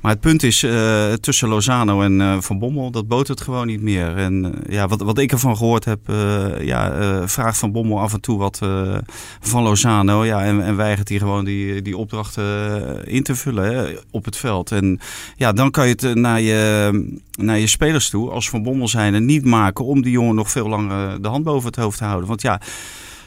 Maar 0.00 0.12
het 0.12 0.20
punt 0.20 0.42
is, 0.42 0.62
eh, 0.62 1.12
tussen 1.12 1.48
Lozano 1.48 2.02
en 2.02 2.20
eh, 2.20 2.40
Van 2.40 2.58
Bommel, 2.58 2.90
dat 2.90 3.08
boot 3.08 3.28
het 3.28 3.40
gewoon 3.40 3.66
niet 3.66 3.82
meer. 3.82 4.16
En 4.16 4.44
eh, 4.44 4.72
ja, 4.72 4.88
wat, 4.88 5.00
wat 5.00 5.18
ik 5.18 5.32
ervan 5.32 5.56
gehoord 5.56 5.84
heb, 5.84 6.00
ja, 6.60 7.28
vraagt 7.28 7.58
Van 7.58 7.72
Bommel 7.72 8.00
af 8.00 8.12
en 8.12 8.20
toe 8.20 8.38
wat 8.38 8.60
van 9.40 9.62
Lozano. 9.62 10.24
Ja, 10.24 10.44
en, 10.44 10.64
en 10.64 10.76
weigert 10.76 11.08
hij 11.08 11.18
gewoon 11.18 11.44
die, 11.44 11.82
die 11.82 11.96
opdracht 11.96 12.36
eh, 12.36 12.76
in 13.04 13.22
te 13.22 13.34
vullen 13.34 13.98
op 14.10 14.24
het 14.24 14.36
veld. 14.36 14.72
En 14.72 15.00
ja, 15.36 15.52
dan 15.52 15.70
kan 15.70 15.88
je 15.88 15.94
het 15.98 16.14
naar 16.14 16.40
je, 16.40 17.18
naar 17.30 17.58
je 17.58 17.66
spelers 17.66 18.08
toe, 18.08 18.30
als 18.30 18.50
Van 18.50 18.62
Bommel 18.62 18.88
zijn, 18.88 19.14
en 19.14 19.24
niet 19.24 19.44
maken 19.44 19.84
om 19.84 20.02
die 20.02 20.12
jongen 20.12 20.34
nog 20.34 20.50
veel 20.50 20.68
langer 20.68 21.22
de 21.22 21.28
hand 21.28 21.44
boven 21.44 21.66
het 21.66 21.76
hoofd 21.76 21.98
te 21.98 22.04
houden. 22.04 22.28
Want 22.28 22.42
ja, 22.42 22.60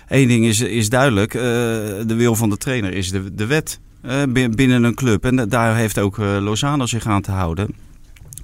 één 0.07 0.27
ding 0.27 0.45
is, 0.45 0.61
is 0.61 0.89
duidelijk, 0.89 1.31
de 1.31 2.15
wil 2.15 2.35
van 2.35 2.49
de 2.49 2.57
trainer 2.57 2.93
is 2.93 3.11
de, 3.11 3.35
de 3.35 3.45
wet. 3.45 3.79
Eh, 4.01 4.21
bin- 4.29 4.55
binnen 4.55 4.83
een 4.83 4.95
club. 4.95 5.25
En 5.25 5.49
daar 5.49 5.75
heeft 5.75 5.99
ook 5.99 6.19
eh, 6.19 6.37
Lozano 6.39 6.85
zich 6.85 7.05
aan 7.05 7.21
te 7.21 7.31
houden. 7.31 7.75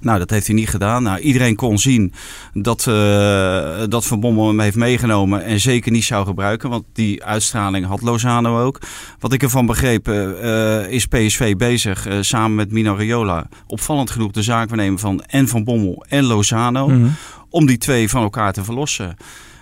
Nou, 0.00 0.18
dat 0.18 0.30
heeft 0.30 0.46
hij 0.46 0.54
niet 0.54 0.68
gedaan. 0.68 1.02
Nou, 1.02 1.18
iedereen 1.18 1.56
kon 1.56 1.78
zien 1.78 2.12
dat, 2.52 2.86
eh, 2.86 3.82
dat 3.88 4.06
Van 4.06 4.20
Bommel 4.20 4.46
hem 4.46 4.60
heeft 4.60 4.76
meegenomen 4.76 5.44
en 5.44 5.60
zeker 5.60 5.92
niet 5.92 6.04
zou 6.04 6.26
gebruiken. 6.26 6.70
Want 6.70 6.84
die 6.92 7.24
uitstraling 7.24 7.86
had 7.86 8.02
Lozano 8.02 8.62
ook. 8.64 8.80
Wat 9.18 9.32
ik 9.32 9.42
ervan 9.42 9.66
begreep 9.66 10.08
is 10.88 11.06
PSV 11.06 11.56
bezig 11.56 12.06
samen 12.20 12.54
met 12.54 12.72
Mino 12.72 12.94
Raiola. 12.96 13.48
Opvallend 13.66 14.10
genoeg 14.10 14.30
de 14.32 14.42
zaakwaarnemer 14.42 14.98
van 14.98 15.22
en 15.26 15.48
Van 15.48 15.64
Bommel 15.64 16.04
en 16.08 16.24
Lozano. 16.24 16.88
Mhm. 16.88 17.08
Om 17.50 17.66
die 17.66 17.78
twee 17.78 18.08
van 18.08 18.22
elkaar 18.22 18.52
te 18.52 18.64
verlossen. 18.64 19.16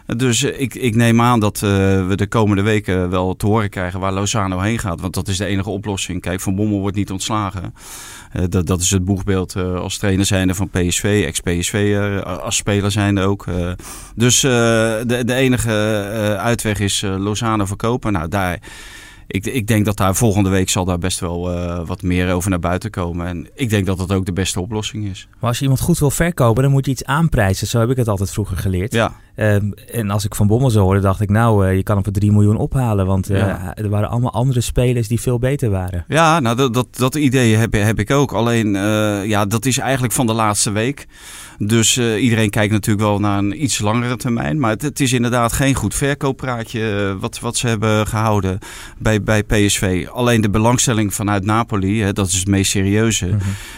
Dus 0.06 0.42
eh, 0.42 0.60
ik, 0.60 0.74
ik 0.74 0.94
neem 0.94 1.20
aan 1.20 1.40
dat 1.40 1.54
eh, 1.54 1.70
we 2.06 2.12
de 2.14 2.26
komende 2.26 2.62
weken 2.62 3.10
wel 3.10 3.36
te 3.36 3.46
horen 3.46 3.70
krijgen 3.70 4.00
waar 4.00 4.12
Lozano 4.12 4.60
heen 4.60 4.78
gaat. 4.78 5.00
Want 5.00 5.14
dat 5.14 5.28
is 5.28 5.36
de 5.36 5.44
enige 5.44 5.70
oplossing. 5.70 6.20
Kijk, 6.20 6.40
Van 6.40 6.54
Bommel 6.54 6.80
wordt 6.80 6.96
niet 6.96 7.10
ontslagen. 7.10 7.74
Eh, 8.32 8.44
dat, 8.48 8.66
dat 8.66 8.80
is 8.80 8.90
het 8.90 9.04
boegbeeld 9.04 9.56
als 9.56 9.98
trainer 9.98 10.26
zijnde 10.26 10.54
van 10.54 10.70
PSV, 10.70 11.24
ex-PSV 11.26 11.98
als 12.24 12.56
speler 12.56 12.90
zijnde 12.90 13.22
ook. 13.22 13.44
dus 14.14 14.40
de, 14.40 15.22
de 15.26 15.34
enige 15.34 15.70
uitweg 16.38 16.80
is 16.80 17.00
Lozano 17.00 17.64
verkopen. 17.64 18.12
Nou, 18.12 18.28
daar, 18.28 18.58
ik, 19.26 19.46
ik 19.46 19.66
denk 19.66 19.84
dat 19.84 19.96
daar 19.96 20.14
volgende 20.14 20.50
week 20.50 20.68
zal 20.68 20.84
daar 20.84 20.98
best 20.98 21.20
wel 21.20 21.50
wat 21.84 22.02
meer 22.02 22.32
over 22.32 22.50
naar 22.50 22.58
buiten 22.58 22.90
komen. 22.90 23.26
En 23.26 23.48
ik 23.54 23.70
denk 23.70 23.86
dat 23.86 23.98
dat 23.98 24.12
ook 24.12 24.24
de 24.26 24.32
beste 24.32 24.60
oplossing 24.60 25.06
is. 25.06 25.28
Maar 25.40 25.48
als 25.48 25.56
je 25.56 25.62
iemand 25.62 25.80
goed 25.80 25.98
wil 25.98 26.10
verkopen, 26.10 26.62
dan 26.62 26.72
moet 26.72 26.84
je 26.84 26.90
iets 26.90 27.04
aanprijzen. 27.04 27.66
Zo 27.66 27.80
heb 27.80 27.90
ik 27.90 27.96
het 27.96 28.08
altijd 28.08 28.30
vroeger 28.30 28.56
geleerd. 28.56 28.92
Ja, 28.92 29.14
Ehm, 29.36 29.70
en 29.92 30.10
als 30.10 30.24
ik 30.24 30.34
Van 30.34 30.46
Bommel 30.46 30.70
zo 30.70 30.80
hoorde, 30.80 31.00
dacht 31.00 31.20
ik, 31.20 31.30
nou, 31.30 31.66
eh, 31.66 31.76
je 31.76 31.82
kan 31.82 31.94
hem 31.94 32.04
voor 32.04 32.12
3 32.12 32.32
miljoen 32.32 32.56
ophalen. 32.56 33.06
Want 33.06 33.30
eh, 33.30 33.38
Ja. 33.38 33.74
er 33.74 33.88
waren 33.88 34.08
allemaal 34.08 34.32
andere 34.32 34.60
spelers 34.60 35.08
die 35.08 35.20
veel 35.20 35.38
beter 35.38 35.70
waren. 35.70 36.04
Ja, 36.08 36.40
nou 36.40 36.56
dat, 36.56 36.74
dat, 36.74 36.86
dat 36.96 37.14
idee 37.14 37.56
heb, 37.56 37.72
heb 37.72 37.98
ik 37.98 38.10
ook. 38.10 38.32
Alleen, 38.32 38.76
eh, 38.76 39.24
ja, 39.26 39.44
dat 39.46 39.64
is 39.66 39.78
eigenlijk 39.78 40.12
van 40.12 40.26
de 40.26 40.32
laatste 40.32 40.70
week. 40.70 41.06
Dus 41.58 41.98
iedereen 41.98 42.50
kijkt 42.50 42.72
natuurlijk 42.72 43.06
wel 43.06 43.18
naar 43.18 43.38
een 43.38 43.62
iets 43.62 43.78
langere 43.78 44.16
termijn. 44.16 44.60
Maar 44.60 44.70
het, 44.70 44.82
het 44.82 45.00
is 45.00 45.12
inderdaad 45.12 45.52
geen 45.52 45.74
goed 45.74 45.94
verkooppraatje 45.94 47.16
wat, 47.20 47.40
wat 47.40 47.56
ze 47.56 47.66
hebben 47.68 48.06
gehouden 48.06 48.58
bij, 48.98 49.22
bij 49.22 49.42
PSV. 49.42 50.06
Alleen 50.12 50.40
de 50.40 50.50
belangstelling 50.50 51.14
vanuit 51.14 51.44
Napoli, 51.44 52.02
hè, 52.02 52.12
dat 52.12 52.26
is 52.28 52.34
het 52.38 52.48
meest 52.48 52.70
serieuze, 52.70 53.26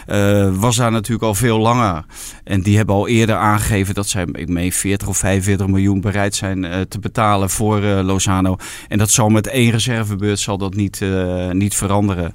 Mhm. 0.07 0.59
was 0.59 0.75
daar 0.75 0.91
natuurlijk 0.91 1.23
al 1.23 1.35
veel 1.35 1.59
langer. 1.59 2.05
En 2.43 2.61
die 2.61 2.77
hebben 2.77 2.95
al 2.95 3.07
eerder 3.07 3.35
aangegeven 3.35 3.93
dat 3.93 4.07
zij, 4.07 4.25
ik 4.31 4.49
meen 4.49 4.71
40 4.71 5.07
of 5.07 5.17
45 5.17 5.48
miljoen 5.57 6.01
bereid 6.01 6.35
zijn 6.35 6.65
eh, 6.65 6.81
te 6.81 6.99
betalen 6.99 7.49
voor 7.49 7.83
eh, 7.83 7.99
Lozano. 8.03 8.57
En 8.87 8.97
dat 8.97 9.09
zal 9.09 9.29
met 9.29 9.47
één 9.47 9.71
reservebeurt 9.71 10.39
zal 10.39 10.57
dat 10.57 10.73
niet, 10.73 11.01
eh, 11.01 11.49
niet 11.49 11.75
veranderen. 11.75 12.33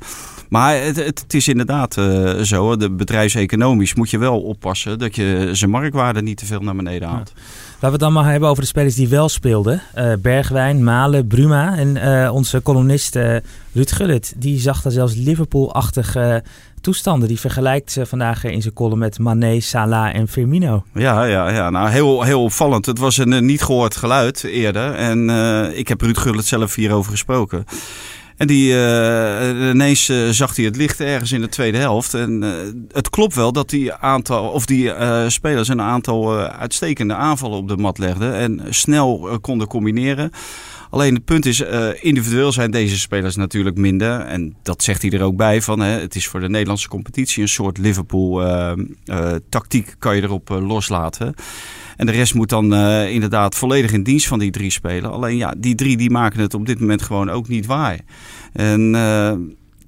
Maar 0.54 0.82
het, 0.82 0.96
het, 0.96 1.34
is 1.34 1.49
inderdaad 1.49 1.96
uh, 1.96 2.40
zo. 2.40 2.76
De 2.76 2.90
bedrijfseconomisch 2.90 3.94
moet 3.94 4.11
je 4.11 4.18
wel 4.18 4.40
oppassen 4.40 4.99
dat 4.99 5.16
je 5.16 5.49
zijn 5.52 5.70
marktwaarde 5.70 6.23
niet 6.23 6.37
te 6.37 6.46
veel 6.46 6.61
naar 6.61 6.76
beneden 6.76 7.08
haalt. 7.08 7.32
Laten 7.34 7.78
we 7.80 7.87
het 7.87 8.00
dan 8.00 8.12
maar 8.12 8.30
hebben 8.30 8.49
over 8.49 8.62
de 8.62 8.68
spelers 8.68 8.94
die 8.94 9.08
wel 9.08 9.28
speelden. 9.28 9.82
Uh, 9.99 10.12
Bergwijn, 10.18 10.84
Malen, 10.84 11.26
Bruma. 11.26 11.76
En 11.76 11.96
uh, 11.96 12.34
onze 12.34 12.62
columnist 12.62 13.14
Ruud 13.73 13.90
Gullit, 13.90 14.34
die 14.37 14.61
zag 14.61 14.82
daar 14.82 14.92
zelfs 14.92 15.14
Liverpool-achtige 15.14 16.42
toestanden. 16.80 17.28
Die 17.28 17.40
vergelijkt 17.40 17.92
ze 17.92 18.06
vandaag 18.06 18.44
in 18.44 18.62
zijn 18.62 18.75
column 18.75 18.99
met 18.99 19.18
Mané, 19.18 19.61
Salah 19.61 20.14
en 20.14 20.28
Firmino. 20.28 20.84
Ja, 20.92 21.25
ja, 21.25 21.50
ja. 21.50 21.70
Nou, 21.70 21.88
heel, 21.88 22.23
heel 22.23 22.42
opvallend. 22.42 22.87
Het 22.87 22.99
was 22.99 23.16
een 23.16 23.44
niet 23.44 23.62
gehoord 23.62 23.96
geluid 23.96 24.44
eerder. 24.44 24.94
En 24.94 25.30
ik 25.76 25.88
heb 25.88 26.00
Ruud 26.00 26.18
Gullit 26.18 26.46
zelf 26.46 26.75
hierover 26.75 27.11
gesproken. 27.11 27.64
En 28.37 28.47
die, 28.47 28.71
ineens 29.71 30.09
uh, 30.09 30.29
zag 30.29 30.57
hij 30.57 30.64
het 30.64 30.76
licht 30.76 31.00
ergens 31.00 31.33
in 31.33 31.41
de 31.41 31.49
tweede 31.49 31.79
helft. 31.79 32.14
En 32.14 32.43
uh, 32.43 32.53
het 32.93 33.11
klopt 33.11 33.35
wel 33.35 33.53
dat 33.53 33.71
die, 33.71 33.93
aantal, 33.93 34.49
of 34.49 34.67
die 34.67 34.93
spelers 35.29 35.69
een 35.69 35.81
aantal 35.81 36.38
uitstekende 36.38 37.14
aanvallen 37.14 37.59
op 37.59 37.69
de 37.69 37.76
mat 37.76 37.99
legden. 37.99 38.35
En 38.35 38.61
snel 38.71 39.38
konden 39.41 39.69
combineren. 39.69 40.31
Alleen 40.91 41.14
het 41.14 41.25
punt 41.25 41.47
is, 41.47 41.62
individueel 42.00 42.53
zijn 42.53 42.71
deze 42.71 42.99
spelers 42.99 43.37
natuurlijk 43.37 43.76
minder. 43.76 44.21
En 44.21 44.57
dat 44.62 44.83
zegt 44.83 45.03
hij 45.03 45.11
er 45.11 45.23
ook 45.23 45.37
bij 45.37 45.62
van. 45.62 45.81
Hè, 45.81 46.00
het 46.00 46.14
is 46.14 46.29
voor 46.29 46.41
de 46.41 46.49
Nederlandse 46.49 46.88
competitie 46.88 47.43
een 47.43 47.49
soort 47.49 47.79
Liverpool-tactiek 47.79 49.95
kan 49.99 50.17
je 50.17 50.23
erop 50.23 50.49
loslaten. 50.49 51.35
En 51.97 52.07
de 52.07 52.13
rest 52.13 52.35
moet 52.35 52.49
dan 52.49 52.75
uh, 52.75 53.11
inderdaad 53.11 53.55
volledig 53.55 53.93
in 53.93 54.03
dienst 54.03 54.27
van 54.27 54.39
die 54.39 54.51
drie 54.51 54.71
spelen. 54.71 55.11
Alleen 55.11 55.37
ja, 55.37 55.55
die 55.59 55.75
drie 55.75 55.97
die 55.97 56.11
maken 56.11 56.41
het 56.41 56.55
op 56.55 56.67
dit 56.67 56.81
moment 56.81 57.03
gewoon 57.03 57.31
ook 57.31 57.49
niet 57.49 57.67
waar. 57.67 58.01
En 58.53 58.95
uh, 58.95 59.33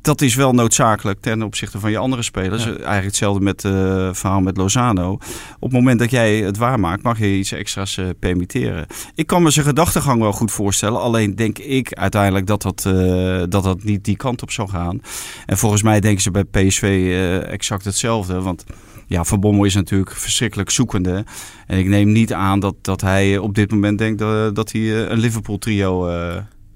dat 0.06 0.20
is 0.20 0.34
wel 0.34 0.52
noodzakelijk 0.52 1.20
ten 1.20 1.42
opzichte 1.42 1.80
van 1.80 1.90
je 1.90 1.98
andere 1.98 2.22
spelers. 2.22 2.64
Ja. 2.64 2.70
Eigenlijk 2.70 3.04
hetzelfde 3.04 3.44
met 3.44 3.62
het 3.62 3.72
uh, 3.72 4.08
verhaal 4.12 4.40
met 4.40 4.56
Lozano. 4.56 5.12
Op 5.12 5.20
het 5.60 5.72
moment 5.72 5.98
dat 5.98 6.10
jij 6.10 6.36
het 6.36 6.56
waarmaakt, 6.56 7.02
mag 7.02 7.18
je 7.18 7.36
iets 7.36 7.52
extra's 7.52 7.96
uh, 7.96 8.06
permitteren. 8.18 8.86
Ik 9.14 9.26
kan 9.26 9.42
me 9.42 9.50
zijn 9.50 9.66
gedachtegang 9.66 10.20
wel 10.20 10.32
goed 10.32 10.52
voorstellen. 10.52 11.00
Alleen 11.00 11.36
denk 11.36 11.58
ik 11.58 11.92
uiteindelijk 11.92 12.46
dat 12.46 12.62
dat, 12.62 12.84
uh, 12.86 13.42
dat 13.48 13.62
dat 13.62 13.84
niet 13.84 14.04
die 14.04 14.16
kant 14.16 14.42
op 14.42 14.50
zal 14.50 14.66
gaan. 14.66 15.00
En 15.46 15.58
volgens 15.58 15.82
mij 15.82 16.00
denken 16.00 16.22
ze 16.22 16.30
bij 16.30 16.44
PSV 16.44 17.12
exact 17.48 17.84
hetzelfde. 17.84 18.40
Want 18.40 18.64
ja, 19.06 19.24
Van 19.24 19.40
Bommel 19.40 19.64
is 19.64 19.74
natuurlijk 19.74 20.10
verschrikkelijk 20.10 20.70
zoekende. 20.70 21.24
En 21.66 21.78
ik 21.78 21.86
neem 21.86 22.12
niet 22.12 22.32
aan 22.32 22.60
dat, 22.60 22.74
dat 22.80 23.00
hij 23.00 23.38
op 23.38 23.54
dit 23.54 23.70
moment 23.70 23.98
denkt 23.98 24.18
dat, 24.18 24.54
dat 24.54 24.72
hij 24.72 25.10
een 25.10 25.18
Liverpool 25.18 25.58
trio 25.58 26.08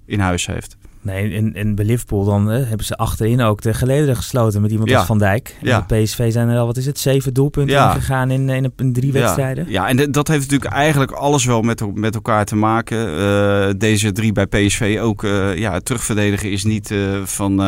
in 0.07 0.21
huis 0.21 0.47
heeft. 0.47 0.77
Nee, 1.02 1.35
en, 1.35 1.54
en 1.54 1.75
bij 1.75 1.85
Liverpool 1.85 2.25
dan 2.25 2.47
hebben 2.49 2.87
ze 2.87 2.97
achterin 2.97 3.40
ook 3.40 3.62
de 3.62 3.75
gelederen 3.75 4.16
gesloten 4.16 4.61
met 4.61 4.71
iemand 4.71 4.92
als 4.92 5.07
Van 5.07 5.19
Dijk. 5.19 5.57
En 5.61 5.66
ja. 5.66 5.85
bij 5.88 6.02
PSV 6.02 6.33
zijn 6.33 6.49
er 6.49 6.59
al, 6.59 6.66
wat 6.66 6.76
is 6.76 6.87
het, 6.87 6.99
zeven 6.99 7.35
doelpunten 7.35 7.75
ja. 7.75 7.92
gegaan 7.92 8.30
in, 8.30 8.49
in, 8.49 8.73
in, 8.76 8.92
drie 8.92 9.12
wedstrijden. 9.12 9.66
Ja, 9.69 9.88
en 9.88 10.12
dat 10.12 10.28
heeft 10.28 10.50
natuurlijk 10.50 10.73
eigenlijk 10.73 11.11
alles 11.11 11.45
wel 11.45 11.62
met, 11.62 11.95
met 11.95 12.14
elkaar 12.14 12.45
te 12.45 12.57
maken. 12.57 13.19
Uh, 13.19 13.69
deze 13.76 14.12
drie 14.12 14.33
bij 14.33 14.47
PSV 14.47 14.99
ook, 15.02 15.23
uh, 15.23 15.57
ja, 15.57 15.73
het 15.73 15.85
terugverdedigen 15.85 16.50
is 16.50 16.64
niet 16.64 16.90
uh, 16.90 17.23
van, 17.25 17.62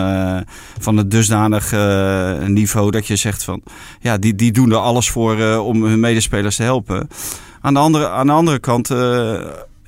van 0.78 0.96
het 0.96 1.10
dusdanig 1.10 1.72
niveau 2.46 2.90
dat 2.90 3.06
je 3.06 3.16
zegt 3.16 3.44
van, 3.44 3.62
ja, 4.00 4.18
die, 4.18 4.34
die 4.34 4.52
doen 4.52 4.70
er 4.70 4.76
alles 4.76 5.10
voor 5.10 5.58
om 5.58 5.84
hun 5.84 6.00
medespelers 6.00 6.56
te 6.56 6.62
helpen. 6.62 7.08
Aan 7.60 7.74
de 7.74 7.80
andere, 7.80 8.08
aan 8.08 8.26
de 8.26 8.32
andere 8.32 8.58
kant 8.58 8.88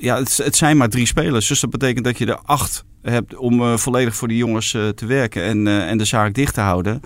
ja, 0.04 0.18
het, 0.18 0.36
het, 0.36 0.56
zijn 0.56 0.76
maar 0.76 0.88
drie 0.88 1.06
spelers. 1.06 1.48
Dus 1.48 1.60
dat 1.60 1.70
betekent 1.70 2.04
dat 2.04 2.18
je 2.18 2.26
er 2.26 2.38
acht 2.38 2.84
hebt 3.02 3.36
om 3.36 3.60
uh, 3.60 3.76
volledig 3.76 4.16
voor 4.16 4.28
die 4.28 4.36
jongens 4.36 4.72
uh, 4.72 4.88
te 4.88 5.06
werken 5.06 5.42
en, 5.42 5.66
uh, 5.66 5.90
en 5.90 5.98
de 5.98 6.04
zaak 6.04 6.34
dicht 6.34 6.54
te 6.54 6.60
houden. 6.60 7.00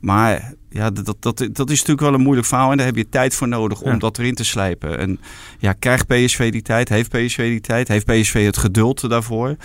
Maar 0.00 0.54
ja, 0.70 0.90
dat, 0.90 1.04
dat, 1.04 1.22
dat, 1.22 1.36
dat 1.38 1.70
is 1.70 1.78
natuurlijk 1.78 2.00
wel 2.00 2.14
een 2.14 2.20
moeilijk 2.20 2.46
verhaal. 2.46 2.70
En 2.70 2.76
daar 2.76 2.86
heb 2.86 2.96
je 2.96 3.08
tijd 3.08 3.34
voor 3.34 3.48
nodig 3.48 3.80
om 3.80 3.90
ja. 3.90 3.96
dat 3.96 4.18
erin 4.18 4.34
te 4.34 4.44
slijpen. 4.44 4.98
En 4.98 5.20
ja, 5.58 5.72
krijgt 5.72 6.06
PSV 6.06 6.52
die 6.52 6.62
tijd? 6.62 6.88
Heeft 6.88 7.08
PSV 7.08 7.48
die 7.48 7.60
tijd? 7.60 7.88
Heeft 7.88 8.06
PSV 8.06 8.44
het 8.44 8.56
geduld 8.56 9.08
daarvoor? 9.08 9.56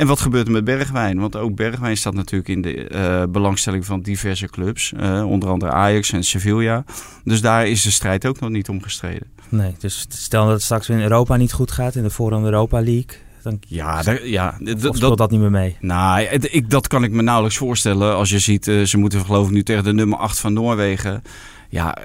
En 0.00 0.06
wat 0.06 0.20
gebeurt 0.20 0.46
er 0.46 0.52
met 0.52 0.64
Bergwijn? 0.64 1.18
Want 1.18 1.36
ook 1.36 1.54
Bergwijn 1.54 1.96
staat 1.96 2.14
natuurlijk 2.14 2.48
in 2.48 2.62
de 2.62 2.90
uh, 2.90 3.22
belangstelling 3.32 3.84
van 3.84 4.00
diverse 4.00 4.46
clubs. 4.46 4.92
Uh, 5.00 5.30
onder 5.30 5.48
andere 5.48 5.72
Ajax 5.72 6.12
en 6.12 6.24
Sevilla. 6.24 6.84
Dus 7.24 7.40
daar 7.40 7.66
is 7.66 7.82
de 7.82 7.90
strijd 7.90 8.26
ook 8.26 8.40
nog 8.40 8.50
niet 8.50 8.68
om 8.68 8.82
gestreden. 8.82 9.26
Nee, 9.48 9.74
dus 9.78 10.06
stel 10.08 10.44
dat 10.44 10.52
het 10.52 10.62
straks 10.62 10.88
in 10.88 11.00
Europa 11.00 11.36
niet 11.36 11.52
goed 11.52 11.70
gaat, 11.70 11.94
in 11.94 12.02
de 12.02 12.10
voorhand 12.10 12.44
Europa 12.44 12.82
League. 12.82 13.18
Dan 13.42 13.58
ja, 13.66 14.02
daar, 14.02 14.26
ja 14.26 14.56
dat, 14.58 15.18
dat 15.18 15.30
niet 15.30 15.40
meer 15.40 15.50
mee? 15.50 15.76
Nou, 15.80 16.20
ik, 16.30 16.70
dat 16.70 16.86
kan 16.86 17.04
ik 17.04 17.10
me 17.10 17.22
nauwelijks 17.22 17.58
voorstellen. 17.58 18.14
Als 18.14 18.30
je 18.30 18.38
ziet, 18.38 18.66
uh, 18.66 18.84
ze 18.84 18.98
moeten 18.98 19.24
geloof 19.24 19.46
ik 19.46 19.52
nu 19.52 19.62
tegen 19.62 19.84
de 19.84 19.92
nummer 19.92 20.18
8 20.18 20.38
van 20.38 20.52
Noorwegen. 20.52 21.22
Ja, 21.72 21.96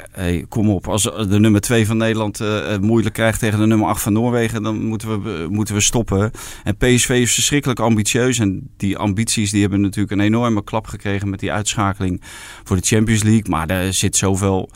kom 0.50 0.70
op. 0.70 0.88
Als 0.88 1.04
de 1.04 1.40
nummer 1.40 1.62
2 1.62 1.86
van 1.86 1.98
Nederland 1.98 2.42
uh, 2.42 2.78
moeilijk 2.78 3.16
krijgt 3.16 3.40
tegen 3.40 3.60
de 3.60 3.66
nummer 3.66 3.88
8 3.88 4.02
van 4.02 4.14
Noorwegen, 4.14 4.64
dan 4.64 4.86
moeten 4.86 5.24
we, 5.24 5.48
moeten 5.50 5.76
we 5.76 5.82
stoppen. 5.82 6.32
En 6.64 6.78
PSV 6.78 7.10
is 7.10 7.34
verschrikkelijk 7.34 7.80
ambitieus. 7.80 8.40
En 8.40 8.70
die 8.78 8.98
ambities 8.98 9.52
die 9.52 9.62
hebben 9.62 9.82
natuurlijk 9.82 10.12
een 10.12 10.26
enorme 10.26 10.64
klap 10.64 10.88
gekregen 10.88 11.30
met 11.30 11.40
die 11.40 11.52
uitschakeling 11.52 12.22
voor 12.64 12.76
de 12.76 12.86
Champions 12.86 13.24
League. 13.24 13.50
Maar 13.50 13.70
er 13.70 13.94
zit 13.94 14.16
zoveel 14.16 14.70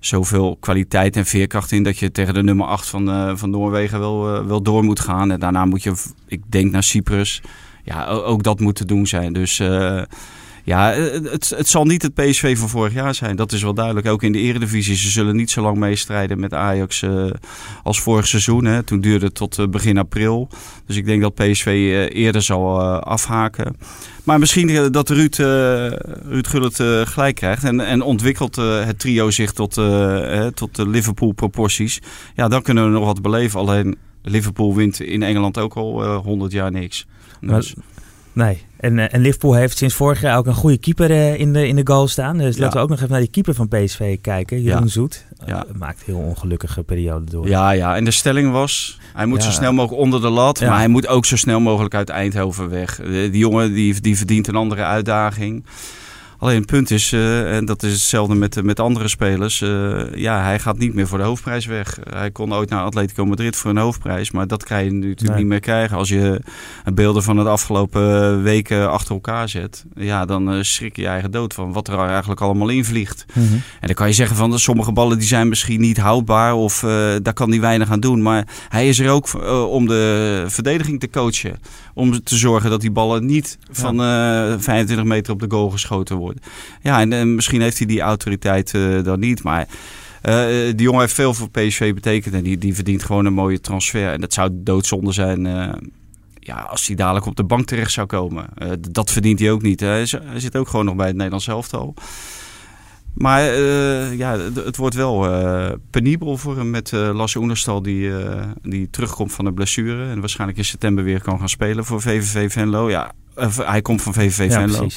zoveel 0.00 0.56
kwaliteit 0.60 1.16
en 1.16 1.26
veerkracht 1.26 1.72
in 1.72 1.82
dat 1.82 1.98
je 1.98 2.10
tegen 2.10 2.34
de 2.34 2.42
nummer 2.42 2.66
8 2.66 2.88
van, 2.88 3.38
van 3.38 3.50
Noorwegen 3.50 3.98
wel, 3.98 4.46
wel 4.46 4.62
door 4.62 4.84
moet 4.84 5.00
gaan. 5.00 5.30
En 5.30 5.40
daarna 5.40 5.64
moet 5.64 5.82
je, 5.82 5.94
ik 6.26 6.42
denk 6.48 6.70
naar 6.70 6.82
Cyprus, 6.82 7.42
ja, 7.84 8.06
ook 8.06 8.42
dat 8.42 8.60
moet 8.60 8.76
te 8.76 8.84
doen 8.84 9.06
zijn. 9.06 9.32
Dus 9.32 9.60
ja, 10.68 10.92
het, 10.92 11.52
het 11.56 11.68
zal 11.68 11.84
niet 11.84 12.02
het 12.02 12.14
PSV 12.14 12.58
van 12.58 12.68
vorig 12.68 12.92
jaar 12.92 13.14
zijn. 13.14 13.36
Dat 13.36 13.52
is 13.52 13.62
wel 13.62 13.74
duidelijk. 13.74 14.06
Ook 14.06 14.22
in 14.22 14.32
de 14.32 14.38
eredivisie. 14.38 14.96
Ze 14.96 15.10
zullen 15.10 15.36
niet 15.36 15.50
zo 15.50 15.62
lang 15.62 15.78
meestrijden 15.78 16.40
met 16.40 16.54
Ajax 16.54 17.04
als 17.82 18.00
vorig 18.00 18.26
seizoen. 18.26 18.64
Hè. 18.64 18.82
Toen 18.82 19.00
duurde 19.00 19.26
het 19.26 19.34
tot 19.34 19.70
begin 19.70 19.98
april. 19.98 20.48
Dus 20.86 20.96
ik 20.96 21.04
denk 21.04 21.22
dat 21.22 21.34
PSV 21.34 21.66
eerder 22.12 22.42
zal 22.42 22.82
afhaken. 23.00 23.76
Maar 24.24 24.38
misschien 24.38 24.92
dat 24.92 25.08
Ruud, 25.08 25.36
Ruud 26.28 26.46
Gullit 26.46 27.08
gelijk 27.08 27.34
krijgt 27.34 27.64
en, 27.64 27.80
en 27.80 28.02
ontwikkelt 28.02 28.56
het 28.56 28.98
trio 28.98 29.30
zich 29.30 29.52
tot, 29.52 29.74
tot 30.54 30.76
de 30.76 30.88
Liverpool 30.88 31.32
proporties. 31.32 32.00
Ja, 32.34 32.48
dan 32.48 32.62
kunnen 32.62 32.84
we 32.84 32.90
nog 32.90 33.04
wat 33.04 33.22
beleven. 33.22 33.60
Alleen 33.60 33.96
Liverpool 34.22 34.74
wint 34.74 35.00
in 35.00 35.22
Engeland 35.22 35.58
ook 35.58 35.74
al 35.74 36.14
100 36.14 36.52
jaar 36.52 36.70
niks. 36.70 37.06
Dus. 37.40 37.74
Nee, 38.32 38.66
en, 38.78 39.10
en 39.10 39.20
Liverpool 39.20 39.54
heeft 39.54 39.78
sinds 39.78 39.94
vorig 39.94 40.20
jaar 40.20 40.38
ook 40.38 40.46
een 40.46 40.54
goede 40.54 40.78
keeper 40.78 41.10
in 41.38 41.52
de, 41.52 41.68
in 41.68 41.76
de 41.76 41.86
goal 41.86 42.08
staan. 42.08 42.38
Dus 42.38 42.56
ja. 42.56 42.62
laten 42.62 42.76
we 42.76 42.82
ook 42.82 42.88
nog 42.88 42.98
even 42.98 43.10
naar 43.10 43.20
die 43.20 43.30
keeper 43.30 43.54
van 43.54 43.68
PSV 43.68 44.20
kijken. 44.20 44.62
Jeroen 44.62 44.82
ja. 44.82 44.88
Zoet. 44.88 45.26
Ja. 45.46 45.64
maakt 45.76 46.02
heel 46.04 46.16
ongelukkige 46.18 46.82
periode 46.82 47.30
door. 47.30 47.48
Ja, 47.48 47.70
ja, 47.70 47.96
en 47.96 48.04
de 48.04 48.10
stelling 48.10 48.52
was... 48.52 48.98
Hij 49.14 49.26
moet 49.26 49.42
zo 49.42 49.50
snel 49.50 49.72
mogelijk 49.72 50.02
onder 50.02 50.20
de 50.20 50.28
lat, 50.28 50.60
maar 50.60 50.76
hij 50.76 50.88
moet 50.88 51.06
ook 51.06 51.26
zo 51.26 51.36
snel 51.36 51.60
mogelijk 51.60 51.94
uit 51.94 52.08
Eindhoven 52.08 52.70
weg. 52.70 53.00
Die 53.04 53.38
jongen 53.38 53.72
die, 53.72 54.00
die 54.00 54.16
verdient 54.16 54.48
een 54.48 54.56
andere 54.56 54.82
uitdaging. 54.82 55.64
Alleen 56.40 56.56
het 56.56 56.66
punt 56.66 56.90
is, 56.90 57.12
uh, 57.12 57.56
en 57.56 57.64
dat 57.64 57.82
is 57.82 57.92
hetzelfde 57.92 58.34
met, 58.34 58.62
met 58.62 58.80
andere 58.80 59.08
spelers, 59.08 59.60
uh, 59.60 60.14
ja, 60.14 60.42
hij 60.42 60.58
gaat 60.58 60.78
niet 60.78 60.94
meer 60.94 61.06
voor 61.06 61.18
de 61.18 61.24
hoofdprijs 61.24 61.66
weg. 61.66 61.98
Hij 62.10 62.30
kon 62.30 62.54
ooit 62.54 62.70
naar 62.70 62.82
Atletico 62.82 63.26
Madrid 63.26 63.56
voor 63.56 63.70
een 63.70 63.76
hoofdprijs, 63.76 64.30
maar 64.30 64.46
dat 64.46 64.64
kan 64.64 64.84
je 64.84 64.92
natuurlijk 64.92 65.20
nee. 65.20 65.36
niet 65.36 65.46
meer 65.46 65.60
krijgen. 65.60 65.96
Als 65.96 66.08
je 66.08 66.40
beelden 66.94 67.22
van 67.22 67.36
het 67.36 67.46
afgelopen 67.46 68.42
weken 68.42 68.90
achter 68.90 69.14
elkaar 69.14 69.48
zet, 69.48 69.84
ja, 69.94 70.24
dan 70.24 70.64
schrik 70.64 70.96
je 70.96 71.02
je 71.02 71.08
eigen 71.08 71.30
dood 71.30 71.54
van 71.54 71.72
wat 71.72 71.88
er 71.88 71.98
eigenlijk 71.98 72.40
allemaal 72.40 72.68
invliegt. 72.68 73.24
Mm 73.34 73.48
-hmm. 73.48 73.62
En 73.80 73.86
dan 73.86 73.94
kan 73.94 74.06
je 74.06 74.12
zeggen 74.12 74.36
van 74.36 74.58
sommige 74.58 74.92
ballen 74.92 75.18
die 75.18 75.28
zijn 75.28 75.48
misschien 75.48 75.80
niet 75.80 75.98
houdbaar 75.98 76.54
of 76.54 76.80
daar 77.22 77.32
kan 77.32 77.50
hij 77.50 77.60
weinig 77.60 77.90
aan 77.90 78.00
doen. 78.00 78.22
Maar 78.22 78.46
hij 78.68 78.88
is 78.88 78.98
er 78.98 79.10
ook 79.10 79.28
om 79.70 79.86
de 79.86 80.44
verdediging 80.48 81.00
te 81.00 81.10
coachen. 81.10 81.58
Om 81.94 82.22
te 82.22 82.36
zorgen 82.36 82.70
dat 82.70 82.80
die 82.80 82.90
ballen 82.90 83.26
niet 83.26 83.58
van 83.70 83.96
ja. 83.96 84.58
25 84.58 85.06
meter 85.06 85.32
op 85.32 85.40
de 85.40 85.46
goal 85.48 85.70
geschoten 85.70 86.16
worden. 86.16 86.27
Ja, 86.82 87.00
en, 87.00 87.12
en 87.12 87.34
misschien 87.34 87.60
heeft 87.60 87.78
hij 87.78 87.86
die 87.86 88.00
autoriteit 88.00 88.72
uh, 88.72 89.04
dan 89.04 89.20
niet. 89.20 89.42
Maar 89.42 89.68
uh, 90.22 90.46
die 90.46 90.82
jongen 90.82 91.00
heeft 91.00 91.14
veel 91.14 91.34
voor 91.34 91.50
PSV 91.50 91.94
betekend. 91.94 92.34
En 92.34 92.42
die, 92.42 92.58
die 92.58 92.74
verdient 92.74 93.02
gewoon 93.02 93.24
een 93.24 93.32
mooie 93.32 93.60
transfer. 93.60 94.12
En 94.12 94.20
dat 94.20 94.32
zou 94.32 94.50
doodzonde 94.52 95.12
zijn 95.12 95.44
uh, 95.44 95.68
ja, 96.38 96.56
als 96.56 96.86
hij 96.86 96.96
dadelijk 96.96 97.26
op 97.26 97.36
de 97.36 97.44
bank 97.44 97.66
terecht 97.66 97.92
zou 97.92 98.06
komen. 98.06 98.46
dat 98.90 99.10
verdient 99.10 99.38
hij 99.38 99.50
ook 99.50 99.62
niet. 99.62 99.80
Hè. 99.80 99.86
Hij 99.86 100.40
zit 100.40 100.56
ook 100.56 100.68
gewoon 100.68 100.84
nog 100.84 100.96
bij 100.96 101.06
het 101.06 101.14
Nederlands 101.16 101.48
elftal. 101.48 101.94
Maar 103.14 103.42
ja, 104.14 104.38
het 104.54 104.76
wordt 104.76 104.94
wel 104.94 105.28
penibel 105.90 106.36
voor 106.36 106.56
hem 106.56 106.70
met 106.70 106.90
Lasse 106.92 107.38
Oenerstal 107.38 107.82
die, 107.82 108.10
die 108.62 108.90
terugkomt 108.90 109.32
van 109.32 109.44
de 109.44 109.52
blessure. 109.52 110.10
En 110.10 110.20
waarschijnlijk 110.20 110.58
in 110.58 110.64
september 110.64 111.04
weer 111.04 111.22
kan 111.22 111.38
gaan 111.38 111.48
spelen 111.48 111.84
voor 111.84 112.00
VVV 112.00 112.52
Venlo. 112.52 112.90
Ja, 112.90 113.12
hij 113.56 113.82
komt 113.82 114.02
van 114.02 114.14
VVV 114.14 114.52
Venlo. 114.52 114.88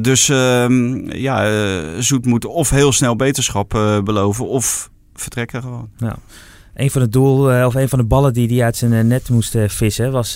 Dus 0.00 0.28
uh, 0.28 0.66
ja, 1.08 1.50
uh, 1.50 1.98
Zoet 1.98 2.26
moet 2.26 2.44
of 2.44 2.70
heel 2.70 2.92
snel 2.92 3.16
beterschap 3.16 3.70
beloven 4.04 4.48
of 4.48 4.90
vertrekken 5.14 5.62
gewoon. 5.62 5.88
Ja. 5.96 6.16
Een 6.76 6.90
van 6.90 7.02
de 7.02 7.08
doel, 7.08 7.52
eh, 7.52 7.66
of 7.66 7.74
een 7.74 7.88
van 7.88 7.98
de 7.98 8.04
ballen 8.04 8.32
die 8.32 8.48
hij 8.48 8.64
uit 8.64 8.76
zijn 8.76 8.92
eh, 8.92 9.00
net 9.00 9.28
moest 9.28 9.54
eh, 9.54 9.68
vissen, 9.68 10.12
was, 10.12 10.34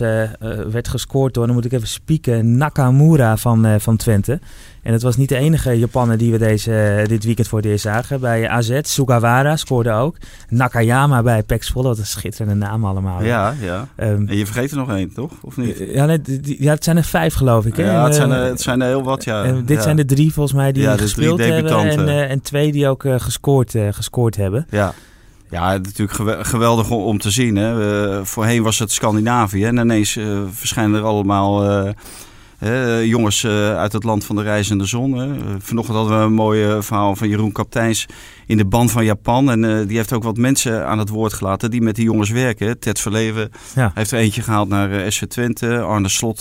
werd 0.70 0.88
gescoord 0.88 1.34
door, 1.34 1.46
dan 1.46 1.54
moet 1.54 1.64
ik 1.64 1.72
even 1.72 1.88
spieken, 1.88 2.56
Nakamura 2.56 3.36
van, 3.36 3.80
van 3.80 3.96
Twente. 3.96 4.40
En 4.82 4.92
het 4.92 5.02
was 5.02 5.16
niet 5.16 5.28
de 5.28 5.36
enige 5.36 5.78
Japaner 5.78 6.18
die 6.18 6.32
we 6.32 6.38
deze, 6.38 7.04
dit 7.06 7.24
weekend 7.24 7.48
voor 7.48 7.58
het 7.58 7.66
eerst 7.66 7.82
zagen. 7.82 8.20
Bij 8.20 8.48
AZ, 8.48 8.78
Sugawara 8.82 9.56
scoorde 9.56 9.92
ook. 9.92 10.16
Nakayama 10.48 11.22
bij 11.22 11.42
Pek 11.42 11.62
Zwolle, 11.62 11.88
wat 11.88 11.98
een 11.98 12.06
schitterende 12.06 12.66
naam 12.66 12.84
allemaal. 12.84 13.22
Ja, 13.22 13.54
ja. 13.60 13.88
Ehm, 13.96 14.26
En 14.26 14.36
je 14.36 14.46
vergeet 14.46 14.70
er 14.70 14.76
nog 14.76 14.90
één, 14.90 15.12
toch? 15.12 15.32
Of 15.42 15.56
niet? 15.56 15.78
ja, 15.78 16.06
nee, 16.06 16.20
het 16.58 16.84
zijn 16.84 16.96
er 16.96 17.04
vijf 17.04 17.34
geloof 17.34 17.66
ik. 17.66 17.76
Hè? 17.76 17.84
Ja, 17.90 18.04
het 18.04 18.14
zijn, 18.14 18.30
er, 18.30 18.44
het 18.44 18.60
zijn 18.60 18.80
er 18.80 18.88
heel 18.88 19.02
wat, 19.02 19.24
ja. 19.24 19.44
en 19.44 19.64
dit 19.64 19.76
ja. 19.76 19.82
zijn 19.82 19.96
de 19.96 20.04
drie 20.04 20.32
volgens 20.32 20.56
mij 20.56 20.72
die 20.72 20.82
Ja, 20.82 20.90
de 20.90 20.96
drie 20.96 21.08
gespeeld 21.08 21.38
hebben. 21.38 22.08
En, 22.08 22.28
en 22.28 22.40
twee 22.40 22.72
die 22.72 22.88
ook 22.88 23.04
gescoord, 23.16 23.74
gescoord 23.90 24.36
hebben. 24.36 24.66
Ja. 24.70 24.94
Ja, 25.50 25.72
natuurlijk 25.72 26.12
gewe- 26.12 26.44
geweldig 26.44 26.90
om- 26.90 27.18
te 27.18 27.30
zien. 27.30 27.56
Hè. 27.56 28.08
Eh, 28.18 28.24
voorheen 28.24 28.62
was 28.62 28.78
het 28.78 28.92
Scandinavië 28.92 29.64
en 29.64 29.76
ineens 29.78 30.16
eh, 30.16 30.26
verschijnen 30.50 31.00
er 31.00 31.06
allemaal 31.06 31.84
jongens 33.04 33.44
eh, 33.44 33.76
uit 33.76 33.92
het 33.92 34.04
land 34.04 34.24
van 34.24 34.36
de 34.36 34.42
reizende 34.42 34.84
zon. 34.84 35.12
Hè. 35.12 35.34
Eh, 35.34 35.40
vanochtend 35.58 35.96
hadden 35.96 36.18
we 36.18 36.24
een 36.24 36.32
mooi 36.32 36.82
verhaal 36.82 37.16
van 37.16 37.28
Jeroen 37.28 37.52
Kapteins 37.52 38.06
in 38.46 38.56
de 38.56 38.64
band 38.64 38.90
van 38.90 39.04
Japan. 39.04 39.50
En 39.50 39.64
eh, 39.64 39.86
die 39.86 39.96
heeft 39.96 40.12
ook 40.12 40.22
wat 40.22 40.36
mensen 40.36 40.86
aan 40.86 40.98
het 40.98 41.08
woord 41.08 41.32
gelaten 41.32 41.70
die 41.70 41.80
met 41.82 41.94
die 41.96 42.04
jongens 42.04 42.30
werken. 42.30 42.78
Ted 42.78 43.00
Verleven 43.00 43.50
Ja. 43.74 43.90
heeft 43.94 44.10
er 44.10 44.18
eentje 44.18 44.42
gehaald 44.42 44.68
naar 44.68 45.12
SV 45.12 45.22
Twente. 45.26 45.80
Arne 45.80 46.08
Slot 46.08 46.40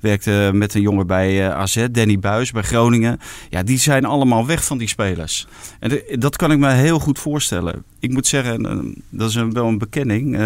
werkte 0.00 0.50
met 0.52 0.74
een 0.74 0.80
jongen 0.80 1.06
bij 1.06 1.52
AZ. 1.52 1.86
Danny 1.90 2.18
Buis 2.18 2.50
bij 2.50 2.62
Groningen. 2.62 3.18
Ja, 3.50 3.62
die 3.62 3.78
zijn 3.78 4.04
allemaal 4.04 4.46
weg 4.46 4.64
van 4.64 4.78
die 4.78 4.88
spelers. 4.88 5.46
En 5.80 5.88
de- 5.88 6.16
dat 6.18 6.36
kan 6.36 6.50
ik 6.52 6.58
me 6.58 6.70
heel 6.70 6.98
goed 6.98 7.18
voorstellen. 7.18 7.84
Ik 8.00 8.10
moet 8.12 8.26
zeggen, 8.26 8.94
dat 9.10 9.28
is 9.28 9.34
een, 9.34 9.52
wel 9.52 9.66
een 9.66 9.78
bekenning. 9.78 10.36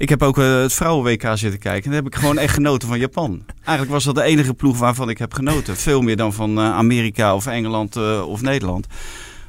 Ik 0.00 0.08
heb 0.08 0.22
ook 0.22 0.38
eh, 0.38 0.60
het 0.60 0.72
vrouwen-WK 0.72 1.22
zitten 1.34 1.58
kijken. 1.58 1.84
En 1.84 1.90
daar 1.90 2.02
heb 2.02 2.12
ik 2.12 2.18
gewoon 2.18 2.38
echt 2.38 2.54
genoten 2.54 2.88
van 2.88 2.98
Japan. 2.98 3.42
Eigenlijk 3.56 3.90
was 3.90 4.04
dat 4.04 4.14
de 4.14 4.22
enige 4.22 4.54
ploeg 4.54 4.78
waarvan 4.78 5.08
ik 5.08 5.18
heb 5.18 5.34
genoten. 5.34 5.76
Veel 5.76 6.00
meer 6.00 6.16
dan 6.16 6.32
van 6.32 6.58
eh, 6.58 6.72
Amerika 6.72 7.34
of 7.34 7.46
Engeland 7.46 7.96
eh, 7.96 8.22
of 8.26 8.42
Nederland. 8.42 8.86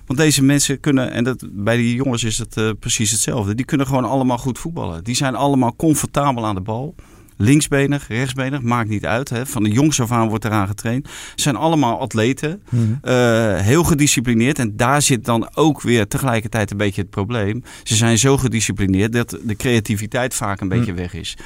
Want 0.05 0.20
deze 0.20 0.43
mensen 0.43 0.79
kunnen, 0.79 1.12
en 1.12 1.24
dat, 1.24 1.46
bij 1.51 1.77
die 1.77 1.96
jongens 1.96 2.24
is 2.24 2.38
het 2.38 2.79
precies 2.79 3.12
hetzelfde. 3.12 3.55
Die 3.55 3.65
kunnen 3.65 3.88
gewoon 3.88 4.05
allemaal 4.05 4.38
goed 4.38 4.60
voetballen. 4.60 5.03
Die 5.03 5.15
zijn 5.15 5.36
allemaal 5.36 5.75
comfortabel 5.75 6.46
aan 6.46 6.55
de 6.55 6.62
bal. 6.62 6.96
Linksbenig, 7.42 8.08
rechtsbenig, 8.08 8.62
maakt 8.62 8.90
niet 8.90 9.06
uit. 9.06 9.30
Hè. 9.30 9.46
Van 9.46 9.64
de 9.64 9.70
jongs 9.70 10.02
af 10.02 10.12
aan 10.12 10.30
wordt 10.30 10.46
eraan 10.46 10.68
getraind. 10.68 11.08
Ze 11.08 11.42
zijn 11.42 11.56
allemaal 11.56 12.00
atleten. 12.00 12.62
Mhm. 12.70 12.84
Eh, 13.02 13.58
heel 13.58 13.84
gedisciplineerd. 13.84 14.60
En 14.60 14.78
daar 14.78 15.02
zit 15.02 15.26
dan 15.26 15.50
ook 15.56 15.82
weer 15.82 16.08
tegelijkertijd 16.08 16.72
een 16.72 16.78
beetje 16.78 17.02
het 17.02 17.10
probleem. 17.10 17.64
Ze 17.84 17.96
zijn 17.96 18.18
zo 18.18 18.38
gedisciplineerd 18.38 19.14
dat 19.14 19.38
de 19.44 19.56
creativiteit 19.56 20.34
vaak 20.34 20.62
een 20.62 20.70
beetje 20.70 20.94
weg 20.94 21.14
is. 21.14 21.38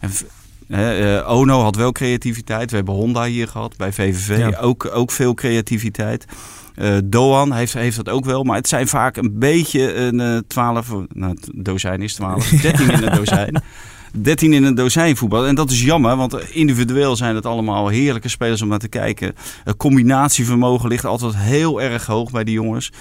En, 0.00 0.10
eh, 0.68 1.30
Ono 1.30 1.60
had 1.60 1.76
wel 1.76 1.92
creativiteit. 1.92 2.70
We 2.70 2.76
hebben 2.76 2.94
Honda 2.94 3.24
hier 3.24 3.48
gehad 3.48 3.76
bij 3.76 3.92
VVV. 3.92 4.38
Ja. 4.38 4.58
Ook, 4.58 4.90
ook 4.92 5.10
veel 5.10 5.34
creativiteit. 5.34 6.26
Eh, 6.74 6.96
Doan 7.04 7.52
heeft, 7.52 7.72
heeft 7.72 7.96
dat 7.96 8.08
ook 8.08 8.24
wel. 8.24 8.42
Maar 8.42 8.56
het 8.56 8.68
zijn 8.68 8.88
vaak 8.88 9.16
een 9.16 9.38
beetje 9.38 9.94
een 9.94 10.20
eh, 10.20 10.38
twaalf... 10.46 10.92
nou, 11.12 11.34
het 11.34 11.50
dozijn 11.54 12.02
is 12.02 12.14
twaalf. 12.14 12.48
Dertien 12.62 12.90
in 12.90 13.02
een 13.02 13.16
dozijn. 13.16 13.62
13 14.22 14.52
in 14.52 14.64
een 14.64 14.74
dozijn 14.74 15.16
voetbal. 15.16 15.46
En 15.46 15.54
dat 15.54 15.70
is 15.70 15.82
jammer, 15.82 16.16
want 16.16 16.50
individueel 16.50 17.16
zijn 17.16 17.34
het 17.34 17.46
allemaal 17.46 17.88
heerlijke 17.88 18.28
spelers 18.28 18.62
om 18.62 18.68
naar 18.68 18.78
te 18.78 18.88
kijken. 18.88 19.34
Het 19.64 19.76
combinatievermogen 19.76 20.88
ligt 20.88 21.04
altijd 21.04 21.36
heel 21.36 21.82
erg 21.82 22.06
hoog 22.06 22.30
bij 22.30 22.44
die 22.44 22.54
jongens. 22.54 22.92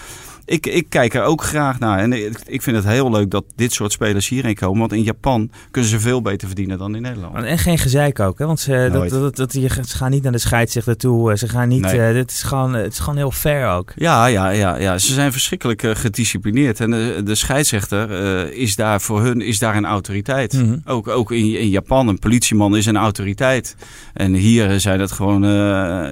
Ik, 0.45 0.65
ik 0.65 0.85
kijk 0.89 1.13
er 1.13 1.23
ook 1.23 1.43
graag 1.43 1.79
naar. 1.79 1.99
En 1.99 2.13
ik, 2.13 2.39
ik 2.45 2.61
vind 2.61 2.75
het 2.75 2.85
heel 2.85 3.11
leuk 3.11 3.29
dat 3.31 3.43
dit 3.55 3.73
soort 3.73 3.91
spelers 3.91 4.29
hierheen 4.29 4.55
komen. 4.55 4.79
Want 4.79 4.93
in 4.93 5.03
Japan 5.03 5.49
kunnen 5.71 5.89
ze 5.89 5.99
veel 5.99 6.21
beter 6.21 6.47
verdienen 6.47 6.77
dan 6.77 6.95
in 6.95 7.01
Nederland. 7.01 7.35
En 7.35 7.57
geen 7.57 7.77
gezeik 7.77 8.19
ook, 8.19 8.39
hè? 8.39 8.45
want 8.45 8.59
ze, 8.59 8.89
dat, 8.91 9.09
dat, 9.09 9.35
dat, 9.35 9.51
ze 9.51 9.97
gaan 9.97 10.11
niet 10.11 10.23
naar 10.23 10.31
de 10.31 10.37
scheidsrechter 10.37 10.97
toe. 10.97 11.31
eh, 11.31 11.37
Ze 11.37 11.47
gaan 11.47 11.67
niet. 11.67 11.81
Nee. 11.81 12.01
eh, 12.01 12.13
dit 12.13 12.31
is 12.31 12.43
gewoon, 12.43 12.73
het 12.73 12.91
is 12.93 12.99
gewoon 12.99 13.17
heel 13.17 13.31
fair 13.31 13.69
ook. 13.69 13.91
Ja, 13.95 14.25
ja, 14.25 14.49
ja, 14.49 14.75
ja, 14.75 14.97
ze 14.97 15.13
zijn 15.13 15.31
verschrikkelijk 15.31 15.83
eh, 15.83 15.95
gedisciplineerd. 15.95 16.79
En 16.79 16.91
de, 16.91 17.21
de 17.25 17.35
scheidsrechter 17.35 18.11
eh, 18.47 18.57
is 18.61 18.75
daar 18.75 19.01
voor 19.01 19.21
hun 19.21 19.41
is 19.41 19.59
daar 19.59 19.75
een 19.75 19.85
autoriteit. 19.85 20.53
Mhm. 20.53 20.77
Ook, 20.85 21.07
ook 21.07 21.31
in, 21.31 21.59
in 21.59 21.69
Japan, 21.69 22.07
een 22.07 22.19
politieman 22.19 22.77
is 22.77 22.85
een 22.85 22.97
autoriteit. 22.97 23.75
En 24.13 24.33
hier 24.33 24.79
zijn 24.79 24.99
het 24.99 25.11
gewoon 25.11 25.43
eh, 25.43 25.49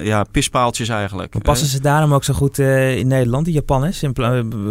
ja, 0.06 0.24
pispaaltjes 0.30 0.88
eigenlijk. 0.88 1.32
Maar 1.32 1.42
passen 1.42 1.68
ze 1.68 1.80
daarom 1.80 2.14
ook 2.14 2.24
zo 2.24 2.34
goed 2.34 2.58
eh, 2.58 2.96
in 2.96 3.06
Nederland, 3.06 3.44
die 3.44 3.54
Japanners? 3.54 4.02
In 4.02 4.12
pla- 4.12 4.21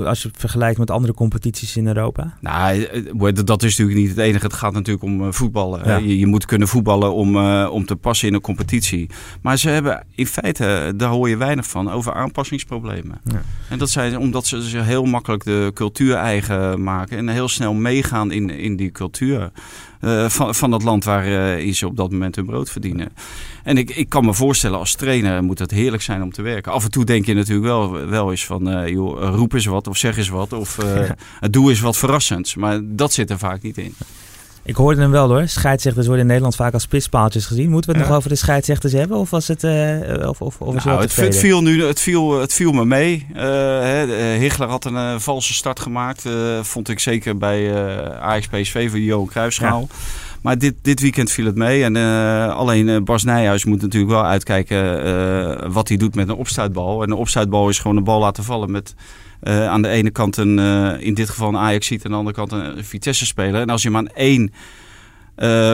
als 0.05 0.21
je 0.21 0.27
het 0.27 0.37
vergelijkt 0.39 0.77
met 0.79 0.91
andere 0.91 1.13
competities 1.13 1.77
in 1.77 1.87
Europa? 1.87 2.37
Nou, 2.39 2.83
eh, 2.83 3.33
dat 3.45 3.63
is 3.63 3.77
natuurlijk 3.77 3.99
niet 4.07 4.09
het 4.09 4.25
enige. 4.25 4.45
Het 4.45 4.53
gaat 4.53 4.73
natuurlijk 4.73 5.03
om 5.05 5.21
eh, 5.25 5.31
voetballen. 5.31 5.81
Ja. 5.85 5.97
Je, 5.97 6.19
je 6.19 6.25
moet 6.27 6.45
kunnen 6.45 6.67
voetballen 6.67 7.13
om, 7.13 7.35
eh, 7.37 7.69
om 7.71 7.85
te 7.85 7.95
passen 7.95 8.27
in 8.27 8.33
een 8.33 8.41
competitie. 8.41 9.09
Maar 9.41 9.57
ze 9.57 9.69
hebben 9.69 10.05
in 10.15 10.27
feite, 10.27 10.65
eh, 10.65 10.89
daar 10.95 11.09
hoor 11.09 11.29
je 11.29 11.37
weinig 11.37 11.67
van, 11.67 11.91
over 11.91 12.13
aanpassingsproblemen. 12.13 13.21
Ja. 13.23 13.41
En 13.69 13.77
dat 13.77 13.89
zijn 13.89 14.17
omdat 14.17 14.45
ze 14.45 14.61
zich 14.61 14.85
heel 14.85 15.03
makkelijk 15.05 15.43
de 15.43 15.71
cultuur 15.73 16.15
eigen 16.15 16.83
maken. 16.83 17.17
En 17.17 17.27
heel 17.27 17.47
snel 17.49 17.73
meegaan 17.73 18.31
in, 18.31 18.49
in 18.49 18.75
die 18.75 18.91
cultuur. 18.91 19.51
eh, 19.99 20.29
van, 20.29 20.55
van 20.55 20.71
het 20.71 20.83
land 20.83 21.03
waarin 21.03 21.75
ze 21.75 21.87
op 21.87 21.97
dat 21.97 22.11
moment 22.11 22.35
hun 22.35 22.45
brood 22.45 22.69
verdienen. 22.69 23.09
En 23.63 23.77
ik, 23.77 23.89
ik 23.95 24.09
kan 24.09 24.25
me 24.25 24.33
voorstellen, 24.33 24.79
als 24.79 24.95
trainer 24.95 25.43
moet 25.43 25.59
het 25.59 25.71
heerlijk 25.71 26.03
zijn 26.03 26.21
om 26.23 26.31
te 26.31 26.41
werken. 26.41 26.71
Af 26.71 26.83
en 26.83 26.91
toe 26.91 27.05
denk 27.05 27.25
je 27.25 27.33
natuurlijk 27.33 27.65
wel, 27.67 28.05
wel 28.07 28.31
eens 28.31 28.45
van, 28.45 28.69
eh, 28.69 28.87
joh, 28.87 29.35
roep 29.35 29.53
eens 29.53 29.65
wat 29.65 29.87
of 29.87 29.97
zeg 29.97 30.17
eens 30.17 30.29
wat. 30.29 30.53
Of 30.53 30.77
eh, 30.77 31.09
doe 31.51 31.69
eens 31.69 31.79
wat 31.79 31.97
verrassends. 31.97 32.55
Maar 32.55 32.79
dat 32.83 33.13
zit 33.13 33.29
er 33.29 33.37
vaak 33.37 33.61
niet 33.61 33.77
in. 33.77 33.95
Ik 34.63 34.75
hoorde 34.75 35.01
hem 35.01 35.11
wel 35.11 35.27
hoor. 35.29 35.47
Scheidsrechters 35.47 36.05
worden 36.05 36.21
in 36.23 36.27
Nederland 36.29 36.55
vaak 36.55 36.73
als 36.73 36.83
spitspaaltjes 36.83 37.45
gezien. 37.45 37.69
Moeten 37.69 37.89
we 37.91 37.95
het 37.97 38.01
Ja. 38.05 38.09
nog 38.11 38.17
over 38.19 38.29
de 38.29 38.35
scheidsrechters 38.35 38.93
hebben? 38.93 39.17
Of 39.17 39.29
was 39.29 39.47
het. 39.47 39.63
eh, 39.63 40.27
of, 40.29 40.41
of, 40.41 40.61
of 40.61 40.83
Nou, 40.85 41.01
het, 41.01 41.13
viel 41.35 41.61
nu, 41.61 41.83
het, 41.85 41.99
viel, 41.99 42.39
het 42.39 42.53
viel 42.53 42.71
me 42.71 42.85
mee. 42.85 43.27
Eh, 43.33 44.33
eh, 44.33 44.39
Hichler 44.39 44.67
had 44.69 44.85
een 44.85 44.95
eh, 44.95 45.15
valse 45.19 45.53
start 45.53 45.79
gemaakt. 45.79 46.25
eh, 46.25 46.33
vond 46.61 46.89
ik 46.89 46.99
zeker 46.99 47.37
bij 47.37 47.73
eh 47.73 48.19
Ajax 48.21 48.47
PSV 48.47 48.89
voor 48.89 48.99
Johan 48.99 49.27
Cruijffschaal. 49.27 49.87
Maar 50.41 50.57
dit, 50.57 50.75
dit 50.81 50.99
weekend 50.99 51.31
viel 51.31 51.45
het 51.45 51.55
mee. 51.55 51.83
En 51.83 51.95
eh, 51.95 52.55
alleen 52.55 52.89
eh, 52.89 53.01
Bas 53.01 53.23
Nijhuis 53.23 53.65
moet 53.65 53.81
natuurlijk 53.81 54.11
wel 54.11 54.25
uitkijken 54.25 55.03
eh, 55.03 55.71
wat 55.71 55.87
hij 55.87 55.97
doet 55.97 56.15
met 56.15 56.29
een 56.29 56.35
opstuitbal. 56.35 57.03
En 57.03 57.11
een 57.11 57.17
opstuitbal 57.17 57.69
is 57.69 57.79
gewoon 57.79 57.97
een 57.97 58.03
bal 58.03 58.19
laten 58.19 58.43
vallen 58.43 58.71
met 58.71 58.95
aan 59.43 59.81
de 59.81 59.87
ene 59.87 60.11
kant 60.11 60.37
een, 60.37 60.59
in 60.99 61.13
dit 61.13 61.29
geval 61.29 61.47
een 61.49 61.57
Ajax 61.57 61.87
ziet, 61.87 62.05
aan 62.05 62.11
de 62.11 62.17
andere 62.17 62.35
kant 62.35 62.51
een 62.51 62.85
Vitesse 62.85 63.25
speler. 63.25 63.61
En 63.61 63.69
als 63.69 63.81
je 63.81 63.87
hem 63.87 63.97
aan 63.97 64.07
één 64.07 64.53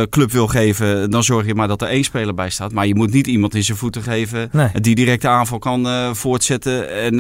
club 0.10 0.32
wil 0.32 0.48
geven, 0.48 1.10
dan 1.10 1.24
zorg 1.24 1.46
je 1.46 1.56
maar 1.56 1.68
dat 1.68 1.82
er 1.82 1.88
één 1.88 2.04
speler 2.04 2.34
bij 2.34 2.50
staat. 2.50 2.72
Maar 2.72 2.88
je 2.88 2.96
moet 2.96 3.14
niet 3.14 3.28
iemand 3.28 3.56
in 3.56 3.64
zijn 3.64 3.78
voeten 3.78 4.04
geven 4.04 4.50
Nee. 4.52 4.70
die 4.74 4.96
direct 4.96 5.22
de 5.22 5.28
aanval 5.28 5.60
kan 5.60 6.16
voortzetten. 6.16 6.92
En 6.92 7.18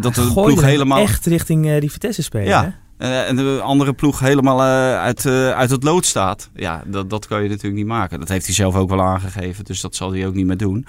dat 0.00 0.14
de 0.14 0.30
ploeg 0.32 0.62
helemaal. 0.62 0.98
echt 0.98 1.26
richting 1.26 1.78
die 1.78 1.92
Vitesse 1.92 2.22
spelen. 2.22 2.46
Ja. 2.46 2.81
Eh, 3.02 3.28
en 3.28 3.36
de 3.36 3.60
andere 3.62 3.92
ploeg 3.92 4.18
helemaal 4.18 4.60
eh, 4.60 5.00
uit, 5.00 5.26
eh, 5.26 5.50
uit 5.50 5.70
het 5.70 5.82
lood 5.82 6.06
staat. 6.06 6.50
Ja, 6.54 6.82
dat, 6.86 7.10
dat 7.10 7.26
kan 7.26 7.42
je 7.42 7.48
natuurlijk 7.48 7.76
niet 7.76 7.86
maken. 7.86 8.20
Dat 8.20 8.28
heeft 8.28 8.46
hij 8.46 8.54
zelf 8.54 8.74
ook 8.74 8.88
wel 8.88 9.02
aangegeven. 9.02 9.64
Dus 9.64 9.80
dat 9.80 9.94
zal 9.94 10.12
hij 10.12 10.26
ook 10.26 10.34
niet 10.34 10.46
meer 10.46 10.56
doen. 10.56 10.86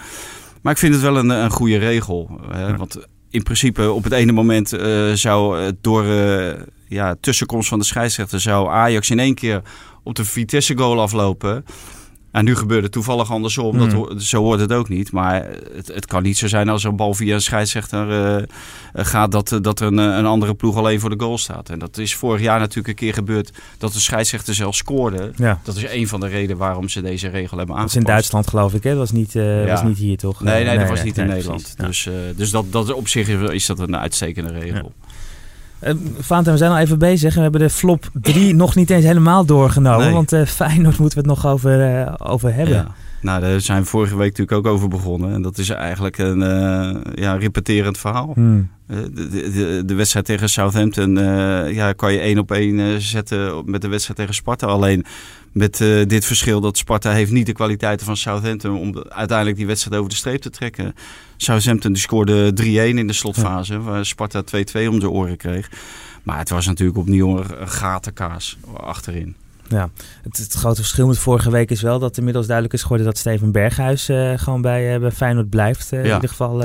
Maar 0.62 0.73
ik 0.73 0.80
vind 0.80 0.93
het 0.93 1.04
wel 1.04 1.17
een, 1.17 1.30
een 1.30 1.52
goede 1.52 1.78
regel. 1.78 2.39
Hè? 2.52 2.67
Ja. 2.67 2.76
Want 2.76 2.97
in 3.30 3.43
principe 3.43 3.91
op 3.91 4.04
het 4.04 4.13
ene 4.13 4.32
moment 4.32 4.69
zou 5.13 5.71
door 5.82 6.06
ja, 6.88 7.15
tussenkomst 7.19 7.69
van 7.69 7.80
de 7.80 7.86
scheidsrechter... 7.86 8.41
zou 8.41 8.69
Ajax 8.69 9.10
in 9.10 9.19
één 9.19 9.36
keer 9.36 9.62
op 10.04 10.15
de 10.15 10.26
Vitesse 10.26 10.78
goal 10.78 11.02
aflopen... 11.02 11.65
En 12.34 12.46
nu 12.46 12.56
gebeurde 12.56 12.84
het 12.84 12.91
toevallig 12.91 13.32
andersom. 13.32 13.78
Dat, 13.78 13.91
Hmm. 13.91 14.19
zo 14.19 14.41
hoort 14.43 14.60
het 14.60 14.72
ook 14.74 14.89
niet. 14.89 15.12
Maar 15.12 15.48
het, 15.76 15.88
het 15.88 16.06
kan 16.06 16.24
niet 16.24 16.38
zo 16.38 16.48
zijn 16.48 16.69
als 16.69 16.84
een 16.84 16.96
bal 16.96 17.13
via 17.13 17.34
een 17.34 17.41
scheidsrechter 17.41 18.10
eh, 18.12 18.36
eh, 18.38 18.46
gaat... 18.93 19.32
Dat, 19.32 19.52
eh, 19.52 19.60
dat 19.62 19.80
er 19.80 19.88
een, 19.88 19.98
een 19.98 20.26
andere 20.26 20.54
ploeg 20.54 20.78
alleen 20.78 21.00
voor 21.00 21.10
de 21.10 21.19
goal 21.24 21.38
staat. 21.38 21.69
En 21.69 21.80
dat 21.80 21.98
is 21.98 22.15
vorig 22.15 22.41
jaar 22.41 22.60
natuurlijk 22.60 22.88
een 22.88 22.96
keer 22.96 23.13
gebeurd... 23.13 23.52
dat 23.78 23.93
de 23.93 24.00
scheidsrechter 24.00 24.54
zelf 24.54 24.76
scoorde. 24.76 25.32
Ja. 25.36 25.60
Dat 25.63 25.76
is 25.76 25.84
een 25.91 26.08
van 26.08 26.19
de 26.19 26.28
redenen 26.28 26.58
waarom 26.58 26.89
ze 26.89 27.02
deze 27.02 27.28
regel 27.28 27.58
hebben 27.58 27.76
Dat 27.76 27.76
aangepast. 27.76 27.96
is 27.96 28.02
in 28.02 28.08
Duitsland 28.08 28.48
geloof 28.48 28.74
ik, 28.74 28.84
hè? 28.84 28.89
Dat 28.89 29.00
was 29.00 29.12
niet, 29.12 29.34
Ja. 29.34 29.65
was 29.65 29.84
niet 29.84 29.98
hier 29.98 30.17
toch? 30.17 30.41
Nee, 30.41 30.63
nee, 30.65 30.78
dat 30.78 30.89
was 30.89 31.04
niet 31.04 31.17
in 31.17 31.28
Nederland. 31.28 31.74
Ja. 31.78 31.86
Dus, 31.86 32.10
dus 32.36 32.52
dat, 32.52 32.65
dat 32.72 32.93
op 32.93 33.08
zich 33.08 33.28
is, 33.28 33.50
is 33.50 33.65
dat 33.65 33.80
een 33.80 33.98
uitstekende 33.98 34.52
regel. 34.60 34.91
Eh, 35.84 35.93
Vaantijn, 36.19 36.56
we 36.56 36.62
zijn 36.62 36.72
al 36.72 36.78
even 36.78 37.00
bezig. 37.00 37.36
We 37.36 37.41
hebben 37.41 37.62
de 37.62 37.69
flop 37.69 38.10
3 38.13 38.56
nog 38.56 38.76
niet 38.76 38.89
eens 38.89 39.06
helemaal 39.06 39.46
doorgenomen. 39.46 40.06
Nee. 40.06 40.13
Want 40.13 40.34
eh 40.34 40.46
Feyenoord 40.46 40.98
moeten 40.98 41.24
we 41.24 41.30
het 41.30 41.41
nog 41.41 41.52
over, 41.52 42.02
eh, 42.02 42.13
over 42.17 42.54
hebben. 42.54 42.76
Ja. 42.76 42.88
Nou, 43.23 43.41
daar 43.41 43.62
zijn 43.62 43.81
we 43.81 43.88
vorige 43.88 44.17
week 44.17 44.38
natuurlijk 44.38 44.67
ook 44.67 44.73
over 44.73 44.88
begonnen. 44.88 45.33
En 45.33 45.41
dat 45.41 45.57
is 45.57 45.69
eigenlijk 45.69 46.17
een 46.17 46.41
eh, 46.41 47.01
ja, 47.15 47.33
repeterend 47.36 47.97
verhaal. 47.97 48.31
Hmm. 48.33 48.69
Eh, 48.88 48.97
De, 49.13 49.29
de, 49.51 49.81
de, 49.86 49.93
wedstrijd 49.93 50.25
tegen 50.25 50.49
Southampton 50.49 51.17
eh, 51.17 51.73
ja, 51.73 51.93
kan 51.93 52.13
je 52.13 52.19
één 52.19 52.38
op 52.38 52.51
één 52.51 53.01
zetten 53.01 53.63
met 53.65 53.81
de 53.81 53.88
wedstrijd 53.88 54.19
tegen 54.19 54.33
Sparta. 54.33 54.67
Alleen 54.67 55.05
met 55.51 55.77
dit 56.07 56.25
verschil 56.25 56.62
dat 56.62 56.77
Sparta 56.77 57.12
heeft 57.12 57.31
niet 57.31 57.45
de 57.45 57.53
kwaliteiten 57.53 58.05
van 58.05 58.17
Southampton 58.17 58.77
om 58.79 58.91
de- 58.91 59.09
uiteindelijk 59.09 59.57
die 59.57 59.67
wedstrijd 59.67 59.97
over 59.97 60.09
de 60.09 60.15
streep 60.17 60.41
te 60.41 60.49
trekken. 60.49 60.93
Southampton 61.38 61.91
die 61.93 62.01
scoorde 62.01 62.51
3-1 62.53 62.65
in 62.97 63.07
de 63.07 63.13
slotfase, 63.13 63.79
waar 63.81 64.05
Sparta 64.05 64.41
2-2 64.41 64.88
om 64.89 64.99
de 64.99 65.09
oren 65.09 65.38
kreeg. 65.38 65.69
Maar 66.23 66.38
het 66.38 66.49
was 66.49 66.65
natuurlijk 66.65 66.97
opnieuw 66.97 67.38
een 67.38 67.67
gatenkaas 67.69 68.57
achterin. 68.77 69.36
Ja, 69.67 69.89
het, 70.23 70.38
het, 70.38 70.54
grote 70.54 70.82
verschil 70.82 71.08
met 71.08 71.17
vorige 71.17 71.52
week 71.52 71.71
is 71.71 71.82
wel 71.82 71.99
dat 71.99 72.17
inmiddels 72.17 72.45
duidelijk 72.45 72.76
is 72.76 72.82
geworden 72.82 73.06
dat 73.06 73.17
Steven 73.17 73.52
Berghuis 73.52 74.10
uh, 74.10 74.32
gewoon 74.36 74.62
bij, 74.62 74.93
uh, 74.93 74.99
bij 74.99 75.12
Feyenoord 75.12 75.49
blijft. 75.49 75.93
Uh, 75.93 75.99
ja. 75.99 76.08
In 76.08 76.13
ieder 76.13 76.30
geval 76.30 76.58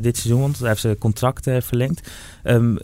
dit 0.00 0.16
seizoen, 0.16 0.40
want 0.40 0.58
hij 0.58 0.68
heeft 0.68 0.80
zijn 0.80 0.98
contract 0.98 1.50
verlengd. 1.58 2.08
Um, 2.44 2.78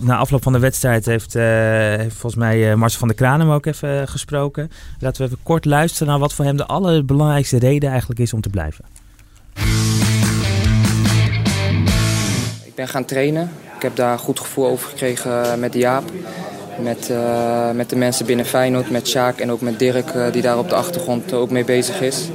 na 0.00 0.16
afloop 0.16 0.42
van 0.42 0.52
de 0.52 0.58
wedstrijd 0.58 1.06
heeft, 1.06 1.32
heeft 1.32 2.14
volgens 2.14 2.34
mij 2.34 2.76
Marcel 2.76 2.98
van 2.98 3.08
der 3.08 3.16
Kraan 3.16 3.40
hem 3.40 3.50
ook 3.50 3.66
even 3.66 4.08
gesproken. 4.08 4.70
Laten 4.98 5.22
we 5.22 5.28
even 5.28 5.42
kort 5.42 5.64
luisteren 5.64 6.08
naar 6.08 6.18
wat 6.18 6.34
voor 6.34 6.44
hem 6.44 6.56
de 6.56 6.66
allerbelangrijkste 6.66 7.58
reden 7.58 7.90
eigenlijk 7.90 8.20
is 8.20 8.32
om 8.32 8.40
te 8.40 8.48
blijven. 8.48 8.84
Ik 12.64 12.74
ben 12.74 12.88
gaan 12.88 13.04
trainen. 13.04 13.50
Ik 13.76 13.82
heb 13.82 13.96
daar 13.96 14.18
goed 14.18 14.40
gevoel 14.40 14.66
over 14.66 14.88
gekregen 14.88 15.60
met 15.60 15.74
Jaap. 15.74 16.04
Met, 16.82 17.08
uh, 17.10 17.70
met 17.70 17.90
de 17.90 17.96
mensen 17.96 18.26
binnen 18.26 18.46
Feyenoord, 18.46 18.90
met 18.90 19.08
Sjaak 19.08 19.38
en 19.38 19.50
ook 19.50 19.60
met 19.60 19.78
Dirk 19.78 20.14
uh, 20.14 20.32
die 20.32 20.42
daar 20.42 20.58
op 20.58 20.68
de 20.68 20.74
achtergrond 20.74 21.32
ook 21.32 21.50
mee 21.50 21.64
bezig 21.64 22.00
is. 22.00 22.28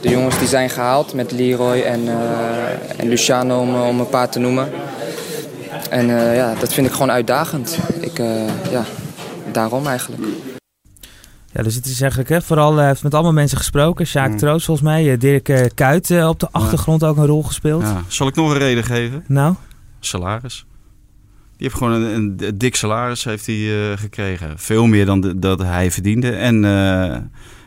De 0.00 0.08
jongens 0.08 0.38
die 0.38 0.48
zijn 0.48 0.70
gehaald 0.70 1.14
met 1.14 1.32
Leroy 1.32 1.80
en, 1.80 2.04
uh, 2.04 2.14
en 2.96 3.08
Luciano 3.08 3.60
om, 3.60 3.74
om 3.74 4.00
een 4.00 4.08
paar 4.08 4.28
te 4.28 4.38
noemen. 4.38 4.70
En 5.90 6.06
ja, 6.34 6.54
dat 6.60 6.72
vind 6.72 6.86
ik 6.86 6.92
gewoon 6.92 7.10
uitdagend. 7.10 7.78
Ik, 8.00 8.18
ja, 8.70 8.84
daarom 9.52 9.86
eigenlijk. 9.86 10.22
Ja, 11.52 11.62
dus 11.62 11.74
het 11.74 11.86
is 11.86 12.00
eigenlijk 12.00 12.30
hè, 12.30 12.42
vooral 12.42 12.76
hij 12.76 12.86
heeft 12.86 13.02
met 13.02 13.14
allemaal 13.14 13.32
mensen 13.32 13.58
gesproken. 13.58 14.06
Sjaak 14.06 14.30
mm. 14.30 14.36
Troost 14.36 14.64
volgens 14.64 14.86
mij, 14.86 15.16
Dirk 15.16 15.70
Kuyt 15.74 16.10
op 16.10 16.40
de 16.40 16.48
achtergrond 16.50 17.04
ook 17.04 17.16
een 17.16 17.26
rol 17.26 17.42
gespeeld. 17.42 17.82
Ja. 17.82 18.02
Zal 18.08 18.26
ik 18.26 18.34
nog 18.34 18.50
een 18.50 18.58
reden 18.58 18.84
geven? 18.84 19.24
Nou? 19.26 19.54
Salaris. 20.00 20.66
Die 21.62 21.70
heeft 21.70 21.82
gewoon 21.82 22.02
een, 22.02 22.44
een, 22.44 22.58
dik 22.58 22.76
salaris 22.76 23.24
heeft 23.24 23.46
hij, 23.46 23.56
uh, 23.56 23.96
gekregen. 23.96 24.58
Veel 24.58 24.86
meer 24.86 25.06
dan 25.06 25.20
de, 25.20 25.38
dat 25.38 25.58
hij 25.58 25.90
verdiende. 25.90 26.30
En 26.30 26.64
uh, 26.64 27.16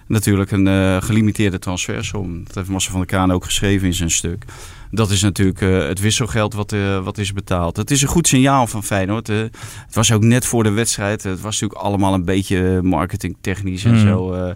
natuurlijk 0.07 0.51
een 0.51 0.65
uh, 0.65 1.01
gelimiteerde 1.01 1.59
transfersom. 1.59 2.43
Dat 2.43 2.55
heeft 2.55 2.69
Massa 2.69 2.89
van 2.89 2.99
der 2.99 3.07
Kraan 3.07 3.31
ook 3.31 3.43
geschreven 3.43 3.87
in 3.87 3.93
zijn 3.93 4.11
stuk. 4.11 4.45
Dat 4.91 5.09
is 5.11 5.21
natuurlijk 5.21 5.59
het 5.87 5.99
wisselgeld 5.99 6.53
wat, 6.53 6.75
wat 7.03 7.17
is 7.17 7.33
betaald. 7.33 7.77
Het 7.77 7.91
is 7.91 8.01
een 8.01 8.07
goed 8.07 8.27
signaal 8.27 8.67
van 8.67 8.83
Feyenoord. 8.83 9.27
het 9.27 9.51
was 9.91 10.11
ook 10.11 10.23
net 10.23 10.45
voor 10.45 10.63
de 10.63 10.71
wedstrijd. 10.71 11.23
Het 11.23 11.41
was 11.41 11.59
natuurlijk 11.59 11.81
allemaal 11.81 12.13
een 12.13 12.25
beetje 12.25 12.81
marketingtechnisch 12.81 13.83
en 13.83 13.93
mm. 13.93 13.99
zo. 13.99 14.53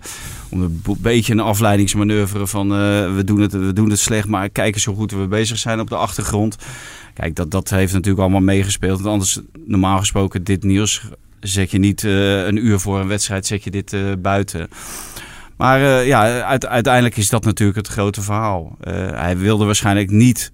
om 0.50 0.62
een 0.62 0.82
beetje 1.00 1.34
een 1.34 1.40
afleidingsmanoeuvre 1.40 2.48
van 2.48 2.70
we, 3.16 3.22
doen 3.26 3.40
het, 3.40 3.52
we 3.52 3.74
doen 3.74 3.90
het 3.90 4.00
slecht, 4.00 4.28
maar 4.28 4.50
kijken 4.50 4.82
zo 4.82 4.94
goed 4.94 5.12
we 5.12 5.28
bezig 5.28 5.58
zijn 5.58 5.80
op 5.80 5.90
de 5.90 5.96
achtergrond. 5.96 6.58
Kijk, 7.14 7.36
dat, 7.36 7.52
dat 7.52 7.70
heeft 7.70 7.94
natuurlijk 7.94 8.22
allemaal 8.22 8.42
meegespeeld. 8.42 9.02
Want 9.02 9.14
anders, 9.14 9.40
normaal 9.66 9.98
gesproken, 9.98 10.44
dit 10.44 10.64
nieuws 10.64 11.02
zet 11.40 11.72
je 11.72 11.80
niet 11.80 12.04
uh, 12.04 12.46
een 12.46 12.66
uur 12.66 12.80
voor 12.80 13.00
een 13.00 13.08
wedstrijd, 13.08 13.46
zet 13.46 13.64
je 13.64 13.72
dit 13.72 13.94
uh, 13.94 14.14
buiten. 14.20 14.70
Maar 15.58 15.82
uh, 15.82 16.08
ja, 16.08 16.44
uiteindelijk 16.60 17.18
is 17.18 17.30
dat 17.30 17.44
natuurlijk 17.44 17.78
het 17.78 17.88
grote 17.88 18.22
verhaal. 18.22 18.78
hij 19.14 19.38
wilde 19.38 19.66
waarschijnlijk 19.66 20.10
niet, 20.10 20.52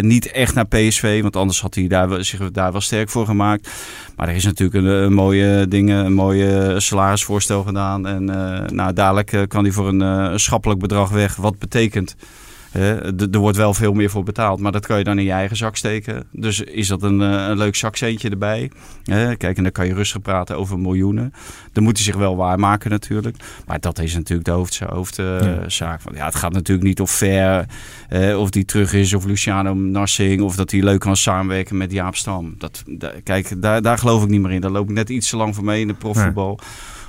niet 0.00 0.30
echt 0.30 0.54
naar 0.54 0.66
PSV, 0.66 1.22
want 1.22 1.36
anders 1.36 1.60
had 1.60 1.74
hij 1.74 1.86
daar, 1.86 2.24
zich 2.24 2.50
daar 2.50 2.72
wel 2.72 2.80
sterk 2.80 3.08
voor 3.08 3.26
gemaakt. 3.26 3.70
Maar 4.16 4.28
er 4.28 4.34
is 4.34 4.44
natuurlijk 4.44 4.86
een, 4.86 5.12
mooie 5.12 5.68
dingen, 5.68 6.04
een 6.04 6.12
mooie 6.12 6.74
salarisvoorstel 6.80 7.62
gedaan. 7.62 8.06
En 8.06 8.24
nou, 8.74 8.92
dadelijk 8.92 9.48
kan 9.48 9.64
hij 9.64 9.72
voor 9.72 9.88
een 9.88 10.40
schappelijk 10.40 10.80
bedrag 10.80 11.10
weg. 11.10 11.36
Wat 11.36 11.58
betekent 11.58 12.16
er 12.72 13.38
wordt 13.38 13.56
wel 13.56 13.74
veel 13.74 13.92
meer 13.92 14.10
voor 14.10 14.22
betaald, 14.22 14.60
maar 14.60 14.72
dat 14.72 14.86
kan 14.86 14.98
je 14.98 15.04
dan 15.04 15.18
in 15.18 15.24
je 15.24 15.30
eigen 15.30 15.56
zak 15.56 15.76
steken. 15.76 16.26
Dus 16.32 16.60
is 16.60 16.88
dat 16.88 17.02
een, 17.02 17.22
eh, 17.22 17.46
een 17.48 17.56
leuk 17.56 17.76
zakcentje 17.76 18.30
erbij. 18.30 18.70
kijk, 19.36 19.56
en 19.56 19.62
dan 19.62 19.72
kan 19.72 19.86
je 19.86 19.94
rustig 19.94 20.22
praten 20.22 20.56
over 20.56 20.78
miljoenen. 20.78 21.32
Dan 21.72 21.82
moet 21.82 21.96
hij 21.96 22.04
zich 22.04 22.16
wel 22.16 22.36
waarmaken 22.36 22.90
natuurlijk. 22.90 23.36
Maar 23.66 23.80
dat 23.80 23.98
is 23.98 24.14
natuurlijk 24.14 24.48
de 24.48 24.54
hoofdzaak. 24.54 24.90
Hoofdzaak. 24.90 25.68
ja. 25.68 25.98
ja, 26.14 26.24
het 26.24 26.34
gaat 26.34 26.52
natuurlijk 26.52 26.86
niet 26.86 27.00
of 27.00 27.10
Ver, 27.10 27.66
of 28.36 28.50
die 28.50 28.64
terug 28.64 28.92
is, 28.92 29.14
of 29.14 29.24
Luciano 29.24 29.74
Narsing, 29.74 30.42
of 30.42 30.56
dat 30.56 30.70
hij 30.70 30.82
leuk 30.82 31.00
kan 31.00 31.16
samenwerken 31.16 31.76
met 31.76 31.92
Jaap 31.92 32.16
Stam. 32.16 32.54
Dat, 32.58 32.84
kijk, 33.22 33.62
daar, 33.62 33.82
daar 33.82 33.98
geloof 33.98 34.22
ik 34.22 34.28
niet 34.28 34.40
meer 34.40 34.52
in. 34.52 34.60
Daar 34.60 34.70
loop 34.70 34.88
ik 34.88 34.94
net 34.94 35.08
iets 35.08 35.30
te 35.30 35.36
lang 35.36 35.54
voor 35.54 35.64
mee 35.64 35.80
in 35.80 35.88
de 35.88 35.94
profvoetbal 35.94 36.60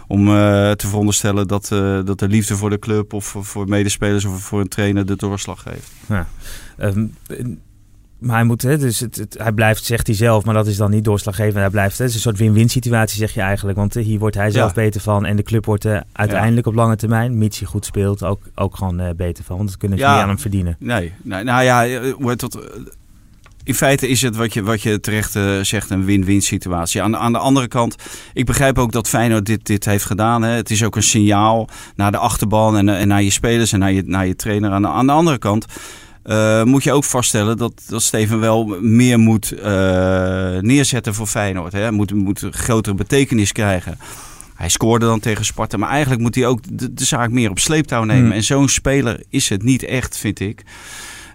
om 0.10 0.28
uh, 0.28 0.34
te 0.72 0.88
veronderstellen 0.88 1.48
dat, 1.48 1.70
uh, 1.74 2.00
dat 2.06 2.20
de 2.20 2.28
liefde 2.28 2.56
voor 2.56 2.70
de 2.70 2.80
club 2.80 3.14
of 3.14 3.36
voor 3.40 3.68
medespelers 3.68 4.26
of 4.26 4.42
voor 4.42 4.60
een 4.60 4.68
trainer 4.68 5.06
de 5.06 5.16
doorslag 5.16 5.62
geeft. 5.62 5.92
Ja. 6.08 6.28
Um, 6.80 7.14
maar 8.20 8.36
hij 8.36 8.44
moet, 8.46 8.62
hè, 8.62 8.78
dus 8.78 9.00
het, 9.00 9.16
het, 9.16 9.36
hij 9.38 9.52
blijft, 9.52 9.84
zegt 9.84 10.08
hij 10.08 10.16
zelf, 10.16 10.46
maar 10.46 10.54
dat 10.54 10.68
is 10.68 10.78
dan 10.78 10.92
niet 10.92 11.04
doorslaggevend. 11.04 11.56
Hij 11.56 11.70
blijft, 11.70 11.98
hè, 11.98 12.04
het 12.04 12.10
is 12.10 12.16
een 12.16 12.24
soort 12.24 12.38
win-win 12.38 12.70
situatie, 12.70 13.18
zeg 13.18 13.34
je 13.34 13.42
eigenlijk. 13.42 13.78
Want 13.78 13.98
uh, 13.98 14.06
hier 14.06 14.20
wordt 14.20 14.36
hij 14.36 14.52
zelf 14.52 14.76
ja. 14.76 14.82
beter 14.82 15.02
van 15.02 15.26
en 15.26 15.36
de 15.36 15.44
club 15.44 15.66
wordt 15.66 15.86
uh, 15.86 16.00
uiteindelijk 16.12 16.66
ja. 16.66 16.72
op 16.72 16.78
lange 16.78 16.96
termijn, 16.96 17.38
mits 17.38 17.60
hij 17.60 17.68
goed 17.68 17.86
speelt, 17.86 18.24
ook, 18.24 18.42
ook 18.56 18.76
gewoon 18.76 19.02
uh, 19.02 19.10
beter 19.16 19.44
van. 19.44 19.58
Want 19.58 19.70
dat 19.70 19.78
kunnen 19.78 19.98
ze 19.98 20.04
niet 20.04 20.14
aan 20.14 20.28
hem 20.28 20.40
verdienen. 20.40 20.76
Nee, 20.80 21.14
nee 21.24 21.44
nou 21.44 21.64
ja, 21.64 22.02
hoe 22.12 22.30
heet 22.30 22.40
dat? 22.40 22.60
In 23.70 23.76
feite 23.76 24.08
is 24.08 24.22
het 24.22 24.36
wat 24.36 24.54
je, 24.54 24.64
wat 24.64 24.82
je 24.82 25.00
terecht 25.00 25.36
uh, 25.36 25.60
zegt 25.62 25.90
een 25.90 26.06
win-win 26.06 26.42
situatie. 26.42 27.02
Aan, 27.02 27.18
aan 27.18 27.32
de 27.32 27.38
andere 27.38 27.68
kant, 27.68 27.96
ik 28.34 28.46
begrijp 28.46 28.78
ook 28.78 28.92
dat 28.92 29.10
Feyenoord 29.10 29.46
dit, 29.46 29.66
dit 29.66 29.86
heeft 29.86 30.06
gedaan. 30.06 30.42
Hè. 30.42 30.52
Het 30.52 30.70
is 30.70 30.84
ook 30.84 30.96
een 30.96 31.04
signaal 31.04 31.70
naar 31.96 32.12
de 32.12 32.18
achterban 32.18 32.78
en, 32.78 32.90
en 32.90 33.08
naar 33.08 33.24
je 33.24 33.30
spelers 33.30 33.72
en 33.72 33.80
naar 33.80 33.92
je, 33.92 34.04
naar 34.06 34.28
je 34.28 34.36
trainer. 34.36 34.72
Aan 34.72 34.82
de, 34.82 34.88
aan 34.88 35.06
de 35.06 35.12
andere 35.12 35.38
kant 35.38 35.66
uh, 36.26 36.64
moet 36.64 36.84
je 36.84 36.92
ook 36.92 37.04
vaststellen 37.04 37.58
dat, 37.58 37.84
dat 37.88 38.02
Steven 38.02 38.40
wel 38.40 38.78
meer 38.82 39.20
moet 39.20 39.54
uh, 39.54 39.62
neerzetten 40.60 41.14
voor 41.14 41.28
Feyenoord. 41.28 41.72
Hè. 41.72 41.92
Moet, 41.92 42.14
moet 42.14 42.48
grotere 42.52 42.96
betekenis 42.96 43.52
krijgen. 43.52 43.98
Hij 44.56 44.70
scoorde 44.70 45.06
dan 45.06 45.20
tegen 45.20 45.46
Sparta, 45.46 45.78
maar 45.78 45.90
eigenlijk 45.90 46.22
moet 46.22 46.36
hij 46.36 46.46
ook 46.46 46.60
de, 46.70 46.94
de 46.94 47.06
zaak 47.06 47.30
meer 47.30 47.50
op 47.50 47.60
sleeptouw 47.60 48.04
nemen. 48.04 48.24
Hmm. 48.24 48.32
En 48.32 48.44
zo'n 48.44 48.70
speler 48.70 49.24
is 49.30 49.50
het 49.50 49.64
niet 49.64 49.84
echt, 49.84 50.18
vind 50.18 50.40
ik. 50.40 50.64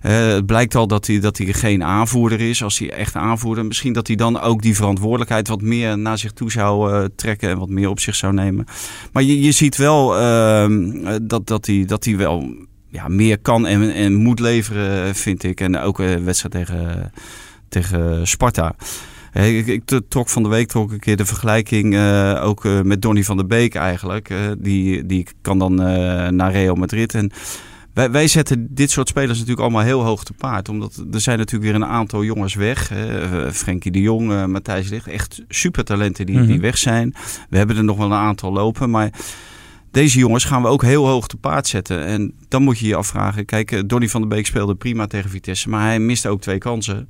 Uh, 0.06 0.32
het 0.32 0.46
blijkt 0.46 0.74
al 0.74 0.86
dat 0.86 1.06
hij, 1.06 1.20
dat 1.20 1.38
hij 1.38 1.52
geen 1.52 1.84
aanvoerder 1.84 2.40
is. 2.40 2.62
Als 2.62 2.78
hij 2.78 2.90
echt 2.90 3.14
aanvoerder, 3.14 3.66
misschien 3.66 3.92
dat 3.92 4.06
hij 4.06 4.16
dan 4.16 4.40
ook 4.40 4.62
die 4.62 4.74
verantwoordelijkheid 4.74 5.48
wat 5.48 5.60
meer 5.60 5.98
naar 5.98 6.18
zich 6.18 6.32
toe 6.32 6.50
zou 6.50 6.92
uh, 6.92 7.04
trekken 7.16 7.50
en 7.50 7.58
wat 7.58 7.68
meer 7.68 7.88
op 7.88 8.00
zich 8.00 8.14
zou 8.14 8.32
nemen. 8.32 8.66
Maar 9.12 9.22
je, 9.22 9.40
je 9.40 9.52
ziet 9.52 9.76
wel 9.76 10.20
uh, 10.20 11.16
dat, 11.22 11.46
dat, 11.46 11.66
hij, 11.66 11.84
dat 11.86 12.04
hij 12.04 12.16
wel 12.16 12.54
ja, 12.88 13.08
meer 13.08 13.38
kan 13.38 13.66
en, 13.66 13.94
en 13.94 14.14
moet 14.14 14.40
leveren, 14.40 15.14
vind 15.14 15.42
ik. 15.42 15.60
En 15.60 15.78
ook 15.78 15.98
een 15.98 16.24
wedstrijd 16.24 16.54
tegen, 16.54 17.12
tegen 17.68 18.26
Sparta. 18.26 18.74
Ik, 19.32 19.66
ik, 19.66 19.82
trok 20.08 20.28
van 20.28 20.42
de 20.42 20.48
week 20.48 20.68
trok 20.68 20.92
een 20.92 20.98
keer 20.98 21.16
de 21.16 21.24
vergelijking 21.24 21.98
ook 22.40 22.64
met 22.82 23.02
Donny 23.02 23.24
van 23.24 23.36
der 23.36 23.46
Beek 23.46 23.74
eigenlijk. 23.74 24.30
Die, 24.58 25.06
die 25.06 25.26
kan 25.42 25.58
dan 25.58 25.74
naar 26.36 26.52
Real 26.52 26.74
Madrid. 26.74 27.14
En 27.14 27.32
wij, 27.94 28.10
wij 28.10 28.28
zetten 28.28 28.66
dit 28.70 28.90
soort 28.90 29.08
spelers 29.08 29.38
natuurlijk 29.38 29.60
allemaal 29.60 29.82
heel 29.82 30.02
hoog 30.02 30.24
te 30.24 30.32
paard. 30.32 30.68
Omdat 30.68 31.04
er 31.12 31.20
zijn 31.20 31.38
natuurlijk 31.38 31.72
weer 31.72 31.82
een 31.82 31.88
aantal 31.88 32.24
jongens 32.24 32.54
weg. 32.54 32.88
Hè. 32.88 33.52
Frenkie 33.52 33.92
de 33.92 34.00
Jong, 34.00 34.30
uh, 34.30 34.44
Matthijs 34.44 34.88
Licht. 34.88 35.06
Echt 35.06 35.42
supertalenten 35.48 36.26
die, 36.26 36.34
mm 36.34 36.40
-hmm. 36.40 36.50
die 36.50 36.60
weg 36.60 36.78
zijn. 36.78 37.14
We 37.50 37.56
hebben 37.56 37.76
er 37.76 37.84
nog 37.84 37.96
wel 37.96 38.06
een 38.06 38.12
aantal 38.12 38.52
lopen. 38.52 38.90
Maar 38.90 39.10
deze 39.90 40.18
jongens 40.18 40.44
gaan 40.44 40.62
we 40.62 40.68
ook 40.68 40.82
heel 40.82 41.06
hoog 41.06 41.26
te 41.26 41.36
paard 41.36 41.66
zetten. 41.66 42.04
En 42.04 42.34
dan 42.48 42.62
moet 42.62 42.78
je 42.78 42.86
je 42.86 42.96
afvragen. 42.96 43.44
Kijk, 43.44 43.88
Donny 43.88 44.08
van 44.08 44.20
der 44.20 44.30
Beek 44.30 44.46
speelde 44.46 44.74
prima 44.74 45.06
tegen 45.06 45.30
Vitesse. 45.30 45.68
Maar 45.68 45.86
hij 45.86 45.98
miste 45.98 46.28
ook 46.28 46.40
twee 46.40 46.58
kansen. 46.58 47.08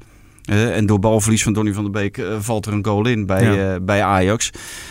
Uh, 0.51 0.77
en 0.77 0.87
door 0.87 0.99
balverlies 0.99 1.43
van 1.43 1.53
Donny 1.53 1.73
van 1.73 1.83
der 1.83 1.93
Beek 1.93 2.19
uh, 2.19 2.37
valt 2.39 2.67
er 2.67 2.73
een 2.73 2.85
goal 2.85 3.07
in 3.07 3.27
bij, 3.27 3.45
ja. 3.45 3.75
uh, 3.75 3.81
bij 3.83 4.03
Ajax. 4.03 4.51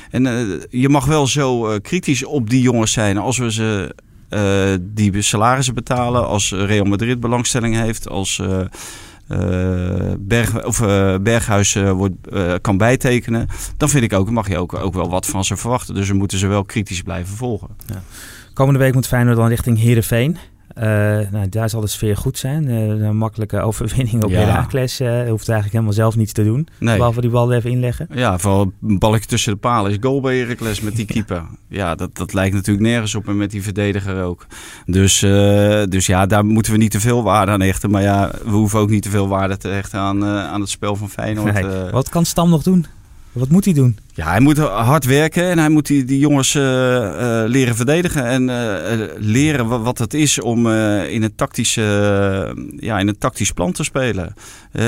En 0.10 0.23
je 0.69 0.89
mag 0.89 1.06
wel 1.06 1.27
zo 1.27 1.77
kritisch 1.82 2.23
op 2.23 2.49
die 2.49 2.62
jongens 2.62 2.91
zijn 2.91 3.17
als 3.17 3.38
we 3.38 3.51
ze 3.51 3.95
uh, 4.34 4.78
die 4.82 5.22
salarissen 5.22 5.74
betalen. 5.74 6.28
Als 6.28 6.52
Real 6.52 6.86
Madrid 6.86 7.19
belangstelling 7.19 7.76
heeft. 7.76 8.10
Als 8.10 8.41
uh, 8.41 8.60
Berg, 10.19 10.65
of, 10.65 10.80
Berghuis 11.22 11.74
wordt, 11.74 12.15
kan 12.62 12.78
bijtekenen. 12.78 13.48
Dan 13.78 13.89
vind 13.89 14.04
ik 14.04 14.13
ook, 14.13 14.30
mag 14.30 14.48
je 14.48 14.58
ook, 14.58 14.74
ook 14.74 14.93
wel 14.93 15.10
wat 15.10 15.26
van 15.26 15.46
ze 15.46 15.58
verwachten. 15.58 15.96
Dus 15.96 16.08
we 16.08 16.13
moeten 16.13 16.38
ze 16.38 16.48
wel 16.48 16.63
kritisch 16.63 17.02
blijven 17.02 17.36
volgen. 17.36 17.69
Ja. 17.86 18.02
Komende 18.54 18.80
week 18.80 18.93
moet 18.93 19.08
Feyenoord 19.08 19.38
dan 19.38 19.48
richting 19.48 19.80
Heerenveen. 19.80 20.38
Uh, 20.77 20.83
nou, 21.31 21.49
daar 21.49 21.69
zal 21.69 21.81
de 21.81 21.88
sfeer 21.88 22.17
goed 22.17 22.38
zijn. 22.38 22.69
Uh, 22.69 22.88
een 22.88 23.17
makkelijke 23.17 23.59
overwinning 23.59 24.23
op 24.23 24.29
ja. 24.29 24.39
Heracles. 24.39 25.01
Uh, 25.01 25.07
hoeft 25.07 25.49
eigenlijk 25.49 25.71
helemaal 25.71 25.93
zelf 25.93 26.15
niets 26.15 26.31
te 26.31 26.43
doen. 26.43 26.67
Nee. 26.79 26.97
Behalve 26.97 27.21
die 27.21 27.29
bal 27.29 27.53
even 27.53 27.69
inleggen. 27.69 28.07
Ja, 28.13 28.38
vooral 28.38 28.71
een 28.88 28.99
balletje 28.99 29.27
tussen 29.27 29.53
de 29.53 29.59
palen 29.59 29.91
is 29.91 29.97
goal 30.01 30.21
bij 30.21 30.38
Heracles 30.38 30.81
met 30.81 30.95
die 30.95 31.05
keeper. 31.05 31.43
ja, 31.67 31.95
dat, 31.95 32.15
dat 32.15 32.33
lijkt 32.33 32.55
natuurlijk 32.55 32.86
nergens 32.86 33.15
op 33.15 33.27
en 33.27 33.38
met 33.38 33.51
die 33.51 33.63
verdediger 33.63 34.23
ook. 34.23 34.45
Dus, 34.86 35.19
dus 35.89 36.05
ja, 36.05 36.25
daar 36.25 36.45
moeten 36.45 36.71
we 36.71 36.77
niet 36.77 36.91
te 36.91 36.99
veel 36.99 37.23
waarde 37.23 37.51
aan 37.51 37.62
hechten. 37.62 37.91
Maar 37.91 38.01
ja, 38.01 38.31
we 38.43 38.51
hoeven 38.51 38.79
ook 38.79 38.89
niet 38.89 39.03
te 39.03 39.09
veel 39.09 39.27
waarde 39.27 39.57
te 39.57 39.67
hechten 39.67 39.99
aan, 39.99 40.25
aan 40.25 40.62
het 40.62 40.69
spel 40.69 40.95
van 40.95 41.09
Feyenoord. 41.09 41.53
Nee. 41.53 41.91
Wat 41.91 42.09
kan 42.09 42.25
Stam 42.25 42.49
nog 42.49 42.63
doen? 42.63 42.86
Wat 43.34 43.50
moet 43.50 43.65
hij 43.65 43.74
doen? 43.74 43.98
Ja, 44.13 44.30
hij 44.30 44.39
moet 44.39 44.58
hard 44.58 45.06
werken 45.06 45.43
en 45.50 45.58
hij 45.58 45.69
moet 45.69 45.88
die, 45.88 46.19
jongens 46.19 46.56
uh, 46.56 46.63
uh, 46.63 47.43
leren 47.48 47.76
verdedigen. 47.76 48.26
En 48.26 48.50
uh, 48.50 49.08
leren 49.17 49.84
wat 49.84 49.98
het 49.98 50.13
is 50.13 50.39
om 50.39 50.67
in, 50.67 51.24
een 51.24 51.36
tactische, 51.36 51.82
ja, 52.80 53.00
in 53.00 53.08
een 53.08 53.17
tactisch 53.17 53.52
plan 53.52 53.72
te 53.72 53.84
spelen. 53.84 54.34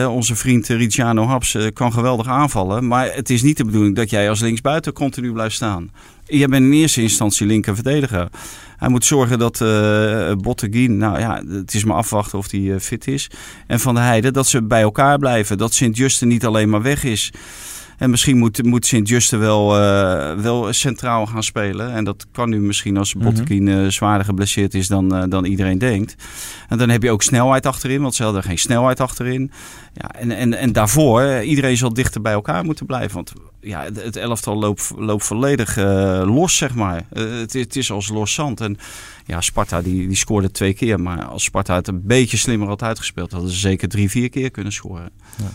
onze 0.10 0.36
vriend 0.36 0.68
Ricciano 0.68 1.26
Haps 1.26 1.58
kan 1.74 1.94
geweldig 1.94 2.28
aanvallen. 2.28 2.88
Maar 2.88 3.14
het 3.14 3.30
is 3.30 3.42
niet 3.42 3.58
de 3.58 3.66
bedoeling 3.66 3.96
dat 3.96 4.10
jij 4.10 4.30
als 4.30 4.42
linksbuiten 4.42 4.94
continu 4.94 5.32
blijft 5.32 5.56
staan. 5.56 5.92
Je 6.28 6.48
bent 6.48 6.66
in 6.66 6.74
eerste 6.74 7.02
instantie 7.02 7.48
linker 7.48 7.76
verdediger. 7.76 8.28
Hij 8.78 8.90
moet 8.90 9.06
zorgen 9.06 9.40
dat 9.40 9.60
uh, 9.60 10.32
Botteguin, 10.34 10.98
nou 10.98 11.20
ja, 11.20 11.44
het 11.50 11.74
is 11.74 11.84
maar 11.84 11.96
afwachten 11.96 12.38
of 12.38 12.52
hij 12.52 12.80
fit 12.80 13.08
is. 13.08 13.30
En 13.68 13.80
Van 13.80 13.96
de 13.96 14.02
Heide, 14.02 14.32
dat 14.32 14.48
ze 14.48 14.64
bij 14.64 14.82
elkaar 14.82 15.18
blijven. 15.18 15.58
Dat 15.58 15.74
Sint-Juste 15.74 16.26
niet 16.26 16.46
alleen 16.46 16.70
maar 16.70 16.82
weg 16.82 17.04
is. 17.04 17.32
En 17.98 18.10
misschien 18.10 18.38
moet, 18.38 18.64
moet 18.64 18.86
Sint-Juste 18.86 19.38
wel, 19.38 19.80
uh, 19.82 20.34
wel 20.34 20.74
centraal 20.74 21.26
gaan 21.26 21.44
spelen. 21.44 21.92
En 21.92 22.04
dat 22.04 22.26
kan 22.32 22.50
nu 22.50 22.60
misschien 22.60 22.98
als 22.98 23.14
Botteguin 23.14 23.64
mm 23.64 23.74
zwaarder 23.92 24.26
geblesseerd 24.26 24.74
is 24.74 24.88
dan, 24.88 25.16
uh, 25.16 25.24
dan 25.30 25.46
iedereen 25.46 25.78
denkt. 25.78 26.16
En 26.68 26.78
dan 26.78 26.90
heb 26.90 27.04
je 27.04 27.12
ook 27.12 27.24
snelheid 27.24 27.66
achterin, 27.66 28.02
want 28.02 28.16
ze 28.16 28.24
hadden 28.24 28.44
geen 28.44 28.58
snelheid 28.58 29.00
achterin. 29.00 29.52
Ja, 29.94 30.12
en, 30.12 30.32
en, 30.32 30.54
en 30.54 30.72
daarvoor, 30.72 31.42
iedereen 31.42 31.78
zal 31.78 31.94
dichter 31.94 32.22
bij 32.22 32.34
elkaar 32.34 32.66
moeten 32.66 32.86
blijven. 32.86 33.16
Want 33.16 33.34
ja, 33.62 33.84
het 33.94 34.16
elftal 34.16 34.56
loopt, 34.56 34.92
loopt 34.98 35.26
volledig 35.26 35.76
los, 36.26 36.58
zeg 36.58 36.76
maar. 36.76 37.06
Het, 37.14 37.54
het, 37.54 37.76
is 37.76 37.92
als 37.92 38.10
los 38.10 38.34
zand. 38.34 38.62
En 38.62 38.78
ja, 39.26 39.42
Sparta 39.42 39.82
die, 39.82 40.08
die 40.08 40.18
scoorde 40.18 40.52
twee 40.52 40.74
keer. 40.74 41.00
Maar 41.00 41.26
als 41.26 41.44
Sparta 41.44 41.76
het 41.76 41.88
een 41.88 42.02
beetje 42.04 42.38
slimmer 42.38 42.68
had 42.68 42.84
uitgespeeld, 42.84 43.32
hadden 43.32 43.52
ze 43.52 43.58
zeker 43.58 43.88
drie, 43.88 44.10
vier 44.10 44.30
keer 44.30 44.52
kunnen 44.52 44.74
scoren. 44.74 45.10
Ja. 45.38 45.52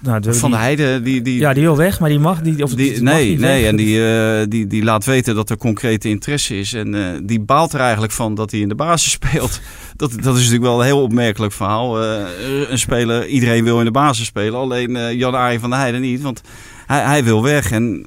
Nou, 0.00 0.34
van 0.34 0.50
de 0.50 0.56
Heide, 0.56 1.02
die, 1.02 1.22
die... 1.22 1.38
Ja, 1.38 1.52
die 1.52 1.62
wil 1.62 1.76
weg, 1.76 2.00
maar 2.00 2.08
die 2.08 2.18
mag... 2.18 2.40
Die, 2.40 2.62
of 2.62 2.74
die, 2.74 3.02
nee, 3.02 3.38
nee 3.38 3.66
en 3.66 3.76
die, 3.76 3.98
uh, 3.98 4.42
die, 4.48 4.66
die 4.66 4.84
laat 4.84 5.04
weten 5.04 5.34
dat 5.34 5.50
er 5.50 5.56
concrete 5.56 6.08
interesse 6.08 6.58
is. 6.58 6.72
En 6.72 6.94
uh, 6.94 7.06
die 7.22 7.40
baalt 7.40 7.72
er 7.72 7.80
eigenlijk 7.80 8.12
van 8.12 8.34
dat 8.34 8.50
hij 8.50 8.60
in 8.60 8.68
de 8.68 8.74
basis 8.74 9.12
speelt. 9.20 9.60
Dat, 9.96 10.10
dat 10.10 10.34
is 10.36 10.40
natuurlijk 10.40 10.62
wel 10.62 10.78
een 10.78 10.86
heel 10.86 11.02
opmerkelijk 11.02 11.52
verhaal. 11.52 12.02
Uh, 12.02 12.20
een 12.68 12.78
speler, 12.78 13.26
iedereen 13.26 13.64
wil 13.64 13.78
in 13.78 13.84
de 13.84 13.90
basis 13.90 14.26
spelen. 14.26 14.58
Alleen 14.58 15.16
Jan-Arie 15.16 15.60
van 15.60 15.70
der 15.70 15.78
Heide 15.78 15.98
niet, 15.98 16.22
want 16.22 16.42
hij, 16.86 17.02
hij 17.02 17.24
wil 17.24 17.42
weg. 17.42 17.70
En 17.70 18.06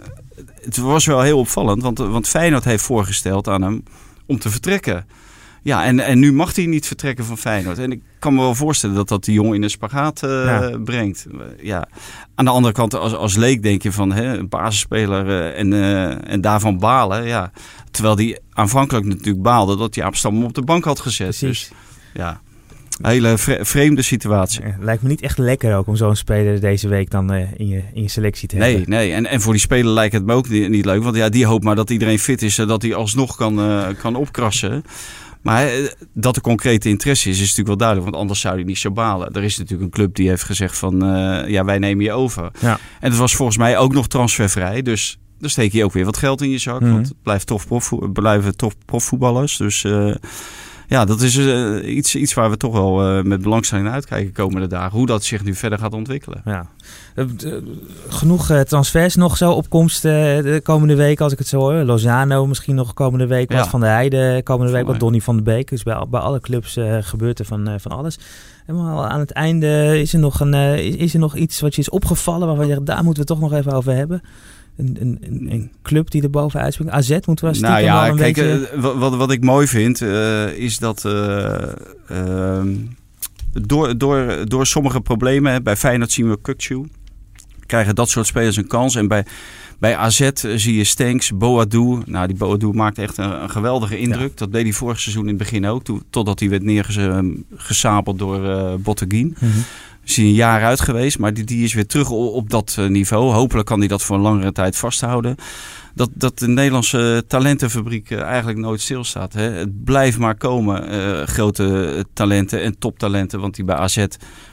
het 0.62 0.78
was 0.78 1.06
wel 1.06 1.22
heel 1.22 1.40
opvallend, 1.40 1.82
want, 1.82 1.98
want 1.98 2.28
Feyenoord 2.28 2.64
heeft 2.64 2.84
voorgesteld 2.84 3.48
aan 3.48 3.62
hem 3.62 3.84
om 4.26 4.40
te 4.40 4.50
vertrekken. 4.50 5.06
Ja, 5.62 5.86
en, 5.86 6.00
en 6.00 6.20
nu 6.20 6.34
mag 6.34 6.56
hij 6.56 6.66
niet 6.66 6.88
vertrekken 6.88 7.26
van 7.26 7.38
Feyenoord. 7.38 7.80
En 7.80 7.92
ik 7.92 8.02
kan 8.26 8.34
me 8.34 8.42
wel 8.42 8.56
voorstellen 8.56 8.96
dat 8.96 9.08
dat 9.08 9.24
die 9.24 9.34
jongen 9.34 9.56
in 9.56 9.64
een 9.64 9.70
spagaat 9.70 10.24
uh, 10.24 10.68
brengt. 10.84 11.26
Ja. 11.62 11.88
Aan 12.36 12.46
de 12.46 12.52
andere 12.52 12.74
kant, 12.74 12.94
als, 12.94 13.14
als 13.14 13.36
leek 13.36 13.64
denk 13.64 13.82
je 13.82 13.92
van 13.92 14.12
hè, 14.12 14.38
een 14.38 14.50
basisspeler 14.50 15.28
uh, 15.28 15.60
en, 15.60 15.72
uh, 15.72 16.32
en 16.32 16.42
daarvan 16.42 16.80
balen. 16.80 17.26
Ja. 17.26 17.52
Terwijl 17.92 18.16
die 18.16 18.38
aanvankelijk 18.54 19.06
natuurlijk 19.06 19.42
baalde 19.42 19.78
dat 19.78 19.96
hij 19.96 20.04
Amsterdam 20.04 20.44
op 20.44 20.54
de 20.54 20.62
bank 20.62 20.84
had 20.84 21.00
gezet. 21.00 21.38
Precies. 21.38 21.70
Dus 21.70 21.72
ja, 22.14 22.42
een 23.02 23.10
hele 23.10 23.34
vreemde 23.62 24.02
situatie. 24.02 24.64
lijkt 24.80 25.02
me 25.02 25.10
niet 25.10 25.22
echt 25.22 25.38
lekker 25.38 25.76
ook 25.76 25.88
om 25.88 25.96
zo'n 25.96 26.16
speler 26.16 26.60
deze 26.60 26.88
week 26.88 27.10
dan 27.10 27.34
in, 27.34 27.68
je, 27.68 27.82
in 27.94 28.02
je 28.02 28.10
selectie 28.10 28.48
te 28.48 28.56
nee, 28.56 28.72
hebben. 28.76 28.90
Nee, 28.90 29.12
en, 29.12 29.26
en 29.26 29.42
voor 29.42 29.54
die 29.54 29.62
speler 29.62 29.94
lijkt 29.94 30.14
het 30.14 30.26
me 30.26 30.34
ook 30.34 30.50
niet, 30.50 30.70
niet 30.70 30.86
leuk. 30.86 31.04
Want 31.04 31.16
ja, 31.16 31.30
die 31.30 31.46
hoopt 31.46 31.64
maar 31.64 31.76
dat 31.76 31.90
iedereen 31.90 32.20
fit 32.20 32.42
is, 32.42 32.56
zodat 32.56 32.82
hij 32.82 32.96
alsnog 32.96 33.36
kan, 33.36 33.60
kan 34.02 34.16
opkrassen. 34.16 34.84
Maar 35.46 35.68
eh, 35.68 35.88
dat 36.14 36.36
er 36.36 36.42
concrete 36.42 36.90
interesse 36.90 37.30
is, 37.30 37.36
is 37.36 37.42
natuurlijk 37.42 37.68
wel 37.68 37.78
duidelijk. 37.78 38.10
Want 38.10 38.22
anders 38.22 38.40
zou 38.40 38.56
hij 38.56 38.64
niet 38.64 38.78
zo 38.78 38.92
balen. 38.92 39.34
Er 39.34 39.44
is 39.44 39.58
natuurlijk 39.58 39.84
een 39.84 40.00
club 40.00 40.16
die 40.16 40.30
heeft 40.30 40.44
gezegd 40.44 40.78
van... 40.78 41.16
Uh, 41.16 41.48
ja, 41.48 41.66
wij 41.66 41.80
nemen 41.80 42.04
je 42.04 42.12
over. 42.12 42.52
Ja. 42.60 42.80
En 43.00 43.10
het 43.10 43.18
was 43.18 43.36
volgens 43.36 43.58
mij 43.58 43.78
ook 43.78 43.94
nog 43.94 44.08
transfervrij. 44.08 44.82
Dus 44.82 45.20
dan 45.40 45.50
steek 45.50 45.72
je 45.72 45.84
ook 45.84 45.94
weer 45.94 46.06
wat 46.06 46.18
geld 46.18 46.42
in 46.42 46.50
je 46.50 46.58
zak. 46.58 46.82
Mm 46.82 46.92
Want 46.92 47.08
het 47.08 47.22
blijft 47.24 47.48
tof 47.48 47.68
blijven 48.14 48.58
tof 48.58 48.76
profvoetballers. 48.86 49.58
Dus... 49.58 49.84
Uh, 49.84 50.16
ja, 50.88 51.06
dat 51.06 51.22
is 51.22 51.36
uh, 51.36 51.96
iets, 51.96 52.16
iets 52.16 52.34
waar 52.34 52.50
we 52.50 52.58
toch 52.58 52.74
wel 52.74 53.18
uh, 53.18 53.24
met 53.24 53.42
belangstelling 53.42 53.86
naar 53.86 53.96
uitkijken 53.96 54.34
komende 54.34 54.68
dagen. 54.68 54.98
Hoe 54.98 55.06
dat 55.06 55.24
zich 55.24 55.44
nu 55.44 55.56
verder 55.56 55.80
gaat 55.80 55.94
ontwikkelen. 55.94 56.42
Ja. 56.46 56.70
Uh, 57.16 57.26
genoeg 58.08 58.64
transfers 58.64 59.16
nog 59.16 59.38
zo 59.38 59.52
opkomst 59.52 60.02
de 60.02 60.60
komende 60.64 60.96
week 60.96 61.22
als 61.22 61.32
ik 61.32 61.38
het 61.38 61.48
zo 61.48 61.60
hoor. 61.60 61.74
Lozano 61.74 62.48
misschien 62.48 62.76
nog 62.76 62.94
komende 62.94 63.28
week. 63.28 63.52
Wat 63.52 63.68
van 63.68 63.80
de 63.80 63.86
Heide 63.86 64.42
komende 64.44 64.72
week. 64.72 64.86
Wat 64.86 65.00
Donny 65.00 65.22
van 65.22 65.36
de 65.36 65.44
Beek. 65.44 65.70
Dus 65.70 65.84
bij, 65.84 66.06
bij 66.10 66.20
alle 66.20 66.40
clubs 66.40 66.78
gebeurt 67.00 67.40
er 67.40 67.46
van, 67.46 67.80
van 67.80 67.92
alles. 67.92 68.20
En 68.66 68.76
aan 68.80 69.20
het 69.20 69.32
einde 69.32 70.00
is 70.00 70.14
er, 70.14 70.20
nog 70.20 70.40
een, 70.40 70.54
is, 70.54 70.96
is, 70.96 71.14
er 71.14 71.20
nog 71.20 71.36
iets 71.36 71.60
wat 71.62 71.76
je 71.76 71.82
is 71.82 71.90
opgevallen 71.90 72.48
waarvan 72.48 72.68
je 72.68 72.74
zegt, 72.74 72.86
daar 72.86 73.04
moeten 73.04 73.14
we 73.14 73.20
het 73.20 73.40
toch 73.40 73.50
nog 73.50 73.60
even 73.60 73.72
over 73.72 73.94
hebben 73.94 74.22
een, 74.78 74.98
een, 75.00 75.52
een, 75.52 75.72
club 75.82 76.12
die 76.12 76.22
er 76.22 76.30
bovenuit 76.30 76.74
springt? 76.74 76.94
AZ 76.94 77.18
moeten 77.26 77.52
we 77.52 77.60
Nou 77.60 77.82
ja, 77.82 78.06
kijk, 78.06 78.18
beetje... 78.18 78.68
Eh, 78.68 78.80
wat, 78.80 79.16
wat 79.16 79.32
ik 79.32 79.44
mooi 79.44 79.68
vind 79.68 80.02
uh, 80.02 80.58
is 80.58 80.78
dat 80.78 81.04
uh, 81.06 81.58
uh, 82.12 82.62
door, 83.52 83.98
door, 83.98 84.48
door 84.48 84.68
sommige 84.68 85.02
problemen, 85.02 85.64
bij 85.64 85.76
Feyenoord 85.76 86.12
zien 86.12 86.30
we 86.30 86.42
Kukcu, 86.42 86.84
krijgen 87.66 87.96
dat 87.96 88.10
soort 88.10 88.28
spelers 88.28 88.58
een 88.58 88.68
kans. 88.68 88.96
En 88.96 89.08
bij, 89.08 89.26
bij 89.80 89.96
AZ 89.96 90.30
zie 90.56 90.76
je 90.76 90.84
Stenks, 90.84 91.38
Boadu. 91.38 92.02
Nou, 92.06 92.28
die 92.28 92.36
Boadu 92.36 92.74
maakt 92.74 92.98
echt 92.98 93.18
een, 93.18 93.42
een 93.42 93.50
geweldige 93.50 93.98
indruk. 93.98 94.30
Ja. 94.30 94.36
Dat 94.36 94.52
deed 94.52 94.64
hij 94.64 94.72
vorig 94.72 95.00
seizoen 95.00 95.24
in 95.24 95.30
het 95.30 95.38
begin 95.38 95.66
ook, 95.66 95.84
to, 95.84 96.02
totdat 96.10 96.40
hij 96.40 96.50
werd 96.50 96.64
neergesapeld 96.64 98.20
door 98.20 98.44
uh, 98.44 98.74
Botteguin. 98.76 99.36
Mm 99.40 99.52
-hmm 99.52 99.64
is 100.06 100.16
hij 100.16 100.26
een 100.26 100.34
jaar 100.34 100.64
uit 100.64 100.82
geweest, 100.82 101.20
maar 101.20 101.34
die, 101.34 101.44
die 101.44 101.64
is 101.64 101.74
weer 101.74 101.88
terug 101.88 102.10
op 102.10 102.50
dat 102.50 102.76
eh, 102.80 102.88
niveau. 102.88 103.34
Hopelijk 103.34 103.68
kan 103.68 103.80
hij 103.80 103.88
dat 103.88 104.04
voor 104.04 104.16
een 104.16 104.22
langere 104.22 104.52
tijd 104.52 104.76
vasthouden. 104.76 105.36
Dat, 105.94 106.10
dat 106.14 106.40
de 106.40 106.48
Nederlandse 106.48 107.24
talentenfabriek 107.28 108.10
eh, 108.10 108.22
eigenlijk 108.22 108.60
nooit 108.60 108.82
stilstaat. 108.82 109.34
Hè. 109.34 109.42
Het 109.42 109.84
blijft 109.84 110.18
maar 110.18 110.36
komen, 110.36 110.94
uh, 110.94 111.22
grote 111.28 112.06
talenten 112.14 112.62
en 112.62 112.80
toptalenten. 112.80 113.40
Want 113.40 113.56
die 113.56 113.66
bij 113.66 113.76
AZ, 113.76 114.06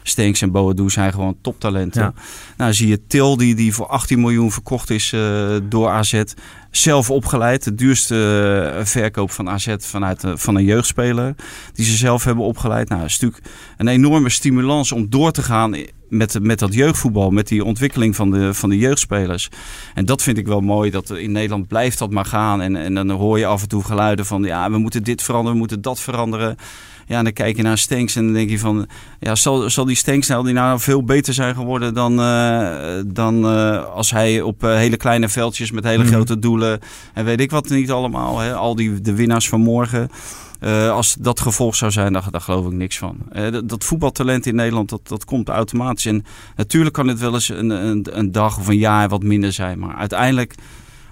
Stenks 0.02 0.42
en 0.42 0.50
Boadu 0.50 0.90
zijn 0.90 1.12
gewoon 1.12 1.36
toptalenten. 1.40 2.02
Ja. 2.02 2.14
Nou 2.56 2.74
zie 2.74 2.88
je 2.88 3.06
Til, 3.06 3.36
die, 3.36 3.54
die 3.54 3.74
voor 3.74 3.86
18 3.86 4.20
miljoen 4.20 4.52
verkocht 4.52 4.90
is 4.90 5.12
uh, 5.12 5.56
door 5.68 5.88
AZ 5.88 6.22
zelf 6.72 7.10
opgeleid. 7.10 7.64
De 7.64 7.74
duurste 7.74 8.72
eh, 8.76 8.84
verkoop 8.84 9.30
van 9.30 9.48
AZ 9.48 9.74
vanuit 9.78 10.24
eh, 10.24 10.32
van 10.34 10.56
een 10.56 10.64
jeugdspeler. 10.64 11.34
Die 11.72 11.84
ze 11.84 11.96
zelf 11.96 12.24
hebben 12.24 12.44
opgeleid. 12.44 12.88
Nou, 12.88 13.04
is 13.04 13.18
natuurlijk 13.20 13.52
een 13.76 13.88
enorme 13.88 14.28
stimulans 14.28 14.92
om 14.92 15.10
door 15.10 15.32
te 15.32 15.42
gaan 15.42 15.76
met, 16.08 16.38
met 16.42 16.58
dat 16.58 16.74
jeugdvoetbal. 16.74 17.30
Met 17.30 17.48
die 17.48 17.64
ontwikkeling 17.64 18.16
van 18.16 18.30
de, 18.30 18.54
van 18.54 18.68
de 18.68 18.78
jeugdspelers. 18.78 19.48
En 19.94 20.04
dat 20.04 20.22
vind 20.22 20.38
ik 20.38 20.46
wel 20.46 20.60
mooi. 20.60 20.90
Dat 20.90 21.10
in 21.10 21.32
Nederland 21.32 21.68
blijft 21.68 21.98
dat 21.98 22.10
maar 22.10 22.26
gaan. 22.26 22.60
En, 22.60 22.76
en 22.76 22.94
dan 22.94 23.10
hoor 23.10 23.38
je 23.38 23.46
af 23.46 23.62
en 23.62 23.68
toe 23.68 23.84
geluiden 23.84 24.26
van... 24.26 24.42
ja, 24.42 24.70
we 24.70 24.78
moeten 24.78 25.02
dit 25.02 25.22
veranderen, 25.22 25.52
we 25.52 25.58
moeten 25.58 25.82
dat 25.82 26.00
veranderen. 26.00 26.56
Ja, 27.06 27.18
en 27.18 27.24
dan 27.24 27.32
kijk 27.32 27.56
je 27.56 27.62
naar 27.62 27.78
Stenks 27.78 28.16
en 28.16 28.24
dan 28.24 28.32
denk 28.32 28.50
je 28.50 28.58
van... 28.58 28.86
Ja, 29.20 29.34
zal, 29.34 29.70
zal 29.70 29.84
die 29.84 29.96
Stenks 29.96 30.28
nou, 30.28 30.44
die 30.44 30.54
nou 30.54 30.80
veel 30.80 31.04
beter 31.04 31.34
zijn 31.34 31.54
geworden 31.54 31.94
dan, 31.94 32.20
uh, 32.20 33.00
dan 33.06 33.44
uh, 33.44 33.84
als 33.84 34.10
hij 34.10 34.40
op 34.40 34.64
uh, 34.64 34.74
hele 34.74 34.96
kleine 34.96 35.28
veldjes 35.28 35.70
met 35.70 35.84
hele 35.84 36.02
mm. 36.02 36.08
grote 36.08 36.38
doelen... 36.38 36.80
en 37.14 37.24
weet 37.24 37.40
ik 37.40 37.50
wat 37.50 37.68
niet 37.68 37.90
allemaal, 37.90 38.38
hè, 38.38 38.54
al 38.54 38.74
die 38.74 39.00
de 39.00 39.14
winnaars 39.14 39.48
van 39.48 39.60
morgen... 39.60 40.10
Uh, 40.64 40.90
als 40.90 41.14
dat 41.18 41.40
gevolg 41.40 41.74
zou 41.74 41.90
zijn, 41.90 42.12
daar, 42.12 42.30
daar 42.30 42.40
geloof 42.40 42.66
ik 42.66 42.72
niks 42.72 42.98
van. 42.98 43.16
Uh, 43.32 43.50
dat, 43.50 43.68
dat, 43.68 43.84
voetbaltalent 43.84 44.46
in 44.46 44.54
Nederland, 44.54 44.88
dat, 44.88 45.08
dat 45.08 45.24
komt 45.24 45.48
automatisch. 45.48 46.06
En 46.06 46.24
natuurlijk 46.56 46.94
kan 46.94 47.08
het 47.08 47.18
wel 47.18 47.34
eens 47.34 47.48
een, 47.48 47.70
een, 47.70 48.06
een 48.18 48.32
dag 48.32 48.58
of 48.58 48.68
een 48.68 48.78
jaar 48.78 49.08
wat 49.08 49.22
minder 49.22 49.52
zijn. 49.52 49.78
Maar 49.78 49.94
uiteindelijk 49.94 50.54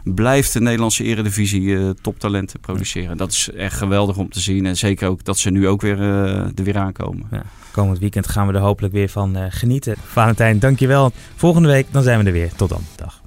blijft 0.05 0.53
de 0.53 0.61
Nederlandse 0.61 1.05
eredivisie 1.05 1.63
uh, 1.63 1.91
toptalenten 2.03 2.61
produceren. 2.61 3.17
Dat 3.17 3.33
is 3.33 3.51
echt 3.51 3.77
geweldig 3.77 4.17
om 4.17 4.31
te 4.31 4.41
zien. 4.41 4.67
En 4.67 4.77
zeker 4.77 5.09
ook 5.09 5.25
dat 5.25 5.39
ze 5.39 5.51
nu 5.51 5.69
ook 5.69 5.81
weer 5.81 5.99
uh, 5.99 6.35
er 6.35 6.65
weer 6.65 6.79
aankomen. 6.79 7.27
Ja, 7.31 7.43
komend 7.71 7.99
weekend 7.99 8.29
gaan 8.29 8.47
we 8.47 8.53
er 8.53 8.61
hopelijk 8.61 8.95
weer 8.95 9.09
van 9.09 9.37
uh, 9.37 9.45
genieten. 9.49 9.97
Valentijn, 10.05 10.59
dankjewel. 10.59 11.13
Volgende 11.37 11.69
week 11.69 11.87
dan 11.91 12.03
zijn 12.03 12.19
we 12.21 12.25
er 12.25 12.33
weer. 12.33 12.53
Tot 12.55 12.69
dan. 12.69 12.83
Dag. 12.97 13.20